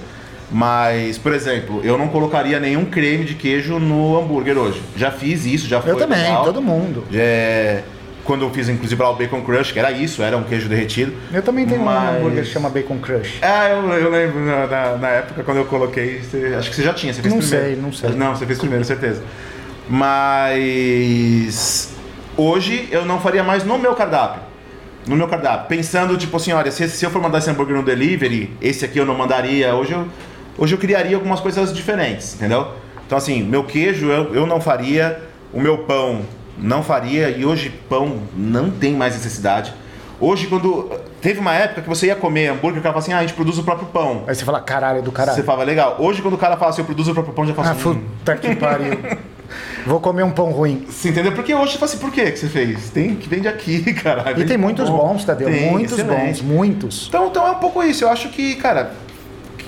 [0.51, 4.81] Mas, por exemplo, eu não colocaria nenhum creme de queijo no hambúrguer hoje.
[4.95, 6.43] Já fiz isso, já foi Eu também, legal.
[6.43, 7.03] todo mundo.
[7.13, 7.83] É,
[8.27, 11.13] quando eu fiz, inclusive, lá o Bacon Crush, que era isso, era um queijo derretido.
[11.33, 13.39] Eu também tenho um Mas- hambúrguer que chama Bacon Crush.
[13.41, 16.21] Ah, eu, eu lembro na, na- época quando eu coloquei.
[16.21, 17.65] você- acho que você já tinha, você fez Não primeiro.
[17.65, 18.09] sei, não sei.
[18.11, 19.23] Não, você fez primeiro, certeza.
[19.89, 21.93] Mas.
[22.35, 24.41] hoje eu não faria mais no meu cardápio.
[25.07, 25.67] No meu cardápio.
[25.67, 28.99] Pensando, tipo assim, olha, se, se eu for mandar esse hambúrguer no delivery, esse aqui
[28.99, 29.73] eu não mandaria.
[29.73, 30.05] Hoje eu,
[30.57, 32.73] hoje eu criaria algumas coisas diferentes, entendeu?
[33.05, 35.21] Então, assim, meu queijo eu, eu não faria,
[35.53, 36.21] o meu pão
[36.57, 39.73] não faria, e hoje pão não tem mais necessidade.
[40.19, 40.89] Hoje, quando.
[41.21, 43.33] Teve uma época que você ia comer hambúrguer, o cara fala assim, ah, a gente
[43.33, 44.23] produz o próprio pão.
[44.27, 45.35] Aí você fala, caralho, é do caralho.
[45.35, 45.97] Você fala, legal.
[45.99, 47.89] Hoje, quando o cara fala assim, eu produzo o próprio pão, já fala Ah, assim.
[47.89, 48.01] hum.
[48.19, 48.97] puta que pariu.
[49.85, 50.85] Vou comer um pão ruim.
[50.89, 51.31] Você entendeu?
[51.31, 52.89] Porque hoje você fala assim, por que você fez?
[52.89, 54.33] Tem que vende aqui, cara.
[54.39, 54.97] E tem muitos bom.
[54.97, 55.49] bons, Tadeu.
[55.49, 56.41] Tem, muitos excelente.
[56.41, 57.07] bons, muitos.
[57.07, 58.03] Então, então é um pouco isso.
[58.03, 58.91] Eu acho que, cara,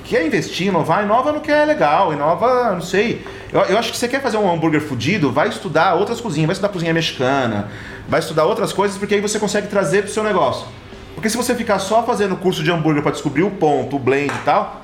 [0.10, 3.24] quer investir, inovar, inova no que é legal, inova, não sei.
[3.54, 6.54] Eu, eu acho que você quer fazer um hambúrguer fudido, vai estudar outras cozinhas, vai
[6.54, 7.70] estudar cozinha mexicana,
[8.08, 10.68] vai estudar outras coisas, porque aí você consegue trazer pro seu negócio.
[11.14, 14.34] Porque se você ficar só fazendo curso de hambúrguer para descobrir o ponto, o blend
[14.34, 14.82] e tal,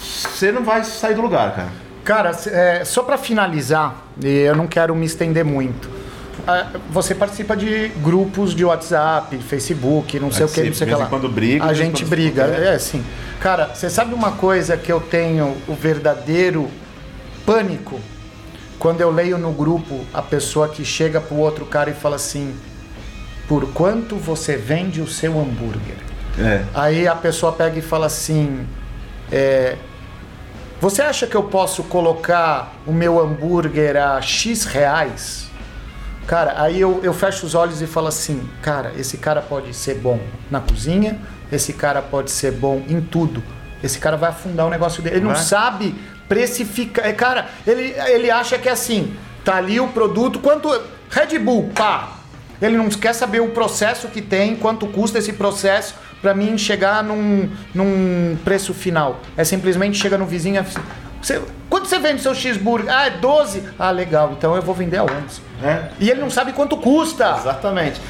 [0.00, 1.68] você não vai sair do lugar, cara.
[2.04, 5.88] Cara, é, só pra finalizar, eu não quero me estender muito.
[6.90, 10.96] Você participa de grupos de WhatsApp, Facebook, não sei o que, não sei o que
[10.96, 11.06] lá.
[11.06, 13.04] quando briga, A gente briga, é assim.
[13.40, 16.70] Cara, você sabe uma coisa que eu tenho o verdadeiro
[17.44, 18.00] pânico?
[18.78, 22.54] Quando eu leio no grupo a pessoa que chega pro outro cara e fala assim:
[23.48, 25.96] Por quanto você vende o seu hambúrguer?
[26.38, 26.64] É.
[26.74, 28.66] Aí a pessoa pega e fala assim:
[29.32, 29.76] é,
[30.80, 35.45] Você acha que eu posso colocar o meu hambúrguer a X reais?
[36.26, 39.94] Cara, aí eu, eu fecho os olhos e falo assim: Cara, esse cara pode ser
[39.94, 40.20] bom
[40.50, 41.20] na cozinha,
[41.50, 43.42] esse cara pode ser bom em tudo.
[43.82, 45.16] Esse cara vai afundar o negócio dele.
[45.16, 45.42] Ele não Vai.
[45.42, 45.94] sabe
[46.28, 47.06] precificar.
[47.06, 49.14] É, Cara, ele, ele acha que é assim:
[49.44, 50.68] tá ali o produto, quanto.
[51.08, 52.16] Red Bull, pá,
[52.60, 57.04] ele não quer saber o processo que tem, quanto custa esse processo para mim chegar
[57.04, 59.20] num, num preço final.
[59.36, 60.64] É simplesmente chega no vizinho
[61.22, 62.92] você, quanto você vende seu cheeseburger?
[62.94, 63.62] Ah, é 12?
[63.78, 65.10] Ah, legal, então eu vou vender a 11.
[65.62, 65.88] É.
[65.98, 67.36] E ele não sabe quanto custa.
[67.38, 68.00] Exatamente.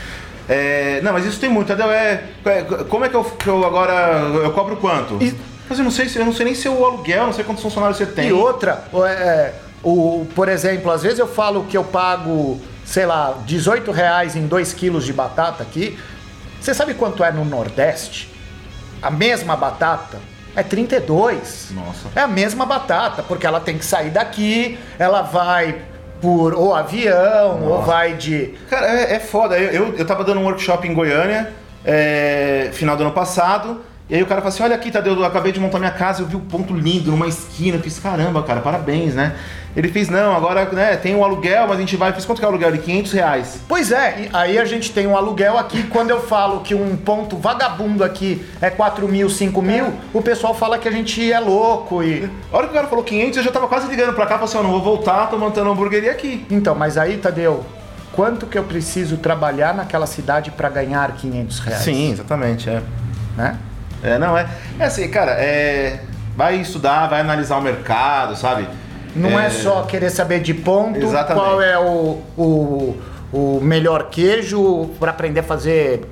[0.49, 1.73] É, não, mas isso tem muito?
[1.73, 5.19] É, é, como é que eu, que eu agora eu cobro quanto?
[5.23, 5.35] E-
[5.69, 7.43] Mas eu não sei se eu não sei nem se é o aluguel, não sei
[7.45, 8.29] quantos funcionários você tem.
[8.29, 9.53] E outra, o- é,
[9.83, 14.47] o, por exemplo, às vezes eu falo que eu pago, sei lá, 18 reais em
[14.47, 15.99] 2 quilos de batata aqui.
[16.61, 18.33] Você sabe quanto é no Nordeste?
[19.03, 20.19] A mesma batata
[20.57, 21.69] é 32.
[21.73, 22.09] Nossa.
[22.17, 25.77] É a mesma batata, porque ela tem que sair daqui, ela vai
[26.21, 28.55] por ou avião, ou vai de.
[28.69, 29.59] Cara, é, é foda.
[29.59, 31.53] Eu, eu, eu tava dando um workshop em Goiânia,
[31.85, 35.25] é, final do ano passado, e aí o cara falou assim: Olha aqui, Tadeu, eu
[35.25, 37.77] acabei de montar minha casa, eu vi o ponto lindo numa esquina.
[37.77, 39.35] Eu fiz: Caramba, cara, parabéns, né?
[39.77, 42.11] Ele fez: Não, agora né, tem um aluguel, mas a gente vai.
[42.11, 42.71] Eu fiz quanto que é o aluguel?
[42.71, 43.61] De 500 reais.
[43.67, 45.83] Pois é, aí a gente tem um aluguel aqui.
[45.85, 50.55] Quando eu falo que um ponto vagabundo aqui é 4 mil, 5 mil, o pessoal
[50.55, 52.31] fala que a gente é louco e.
[52.53, 54.45] A hora que o cara falou 500, eu já tava quase ligando pra cá, falei
[54.45, 56.47] assim: Ó, não vou voltar, tô montando uma hamburgueria aqui.
[56.49, 57.67] Então, mas aí, Tadeu,
[58.13, 61.83] quanto que eu preciso trabalhar naquela cidade para ganhar 500 reais?
[61.83, 62.81] Sim, exatamente, é.
[63.37, 63.59] Né?
[64.07, 64.49] É, não, é.
[64.79, 66.01] É assim, cara, é.
[66.37, 68.69] Vai estudar, vai analisar o mercado, sabe?
[69.15, 71.43] Não é, só querer saber de ponto Exatamente.
[71.43, 72.97] qual é o, o,
[73.33, 76.07] o melhor queijo para aprender a fazer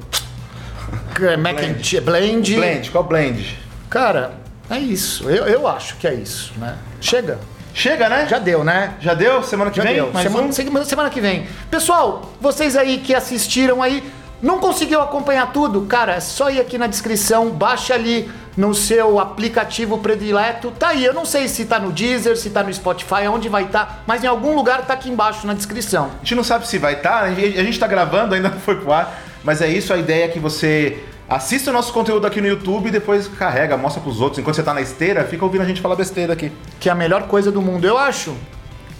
[1.38, 2.54] mac and cheese, blend.
[2.56, 3.58] Blend, qual blend?
[3.90, 4.32] Cara,
[4.70, 5.28] é isso.
[5.28, 6.76] Eu, eu acho que é isso, né?
[7.00, 7.38] Chega.
[7.74, 8.26] Chega, né?
[8.26, 8.94] Já deu, né?
[9.00, 9.42] Já deu?
[9.42, 9.94] Semana que Já vem?
[9.94, 10.10] deu.
[10.12, 10.84] Mais Semana, um?
[10.84, 11.46] semana que vem.
[11.70, 14.02] Pessoal, vocês aí que assistiram aí,
[14.44, 15.86] não conseguiu acompanhar tudo?
[15.86, 20.70] Cara, é só ir aqui na descrição, baixa ali no seu aplicativo predileto.
[20.70, 23.64] Tá aí, eu não sei se tá no Deezer, se tá no Spotify, onde vai
[23.64, 26.10] estar, mas em algum lugar tá aqui embaixo na descrição.
[26.16, 28.76] A gente não sabe se vai estar, gente a gente tá gravando, ainda não foi
[28.76, 32.42] pro ar, mas é isso, a ideia é que você assista o nosso conteúdo aqui
[32.42, 34.38] no YouTube e depois carrega, mostra pros outros.
[34.38, 36.52] Enquanto você tá na esteira, fica ouvindo a gente falar besteira aqui.
[36.78, 38.36] Que é a melhor coisa do mundo, eu acho.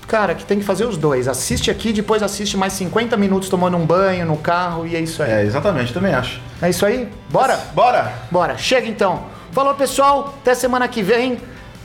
[0.07, 1.26] Cara, que tem que fazer os dois.
[1.28, 5.22] Assiste aqui, depois assiste mais 50 minutos tomando um banho no carro e é isso
[5.22, 5.30] aí.
[5.30, 6.40] É, exatamente, também acho.
[6.61, 7.09] É isso aí?
[7.30, 7.57] Bora?
[7.74, 8.12] Bora!
[8.30, 9.24] Bora, chega então.
[9.52, 11.38] Falou pessoal, até semana que vem.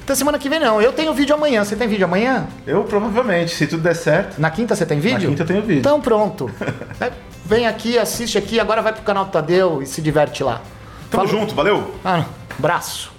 [0.04, 1.64] Até semana que vem não, eu tenho vídeo amanhã.
[1.64, 2.48] Você tem vídeo amanhã?
[2.66, 4.40] Eu provavelmente, se tudo der certo.
[4.42, 5.30] Na quinta você tem vídeo?
[5.30, 5.80] quinta eu tenho vídeo.
[5.80, 6.50] Então pronto.
[7.00, 7.12] É,
[7.46, 10.62] Vem aqui, assiste aqui, agora vai pro canal do Tadeu e se diverte lá.
[11.10, 11.42] Tamo Falou.
[11.42, 11.96] junto, valeu!
[12.06, 12.26] Ah,
[12.60, 13.12] abraço.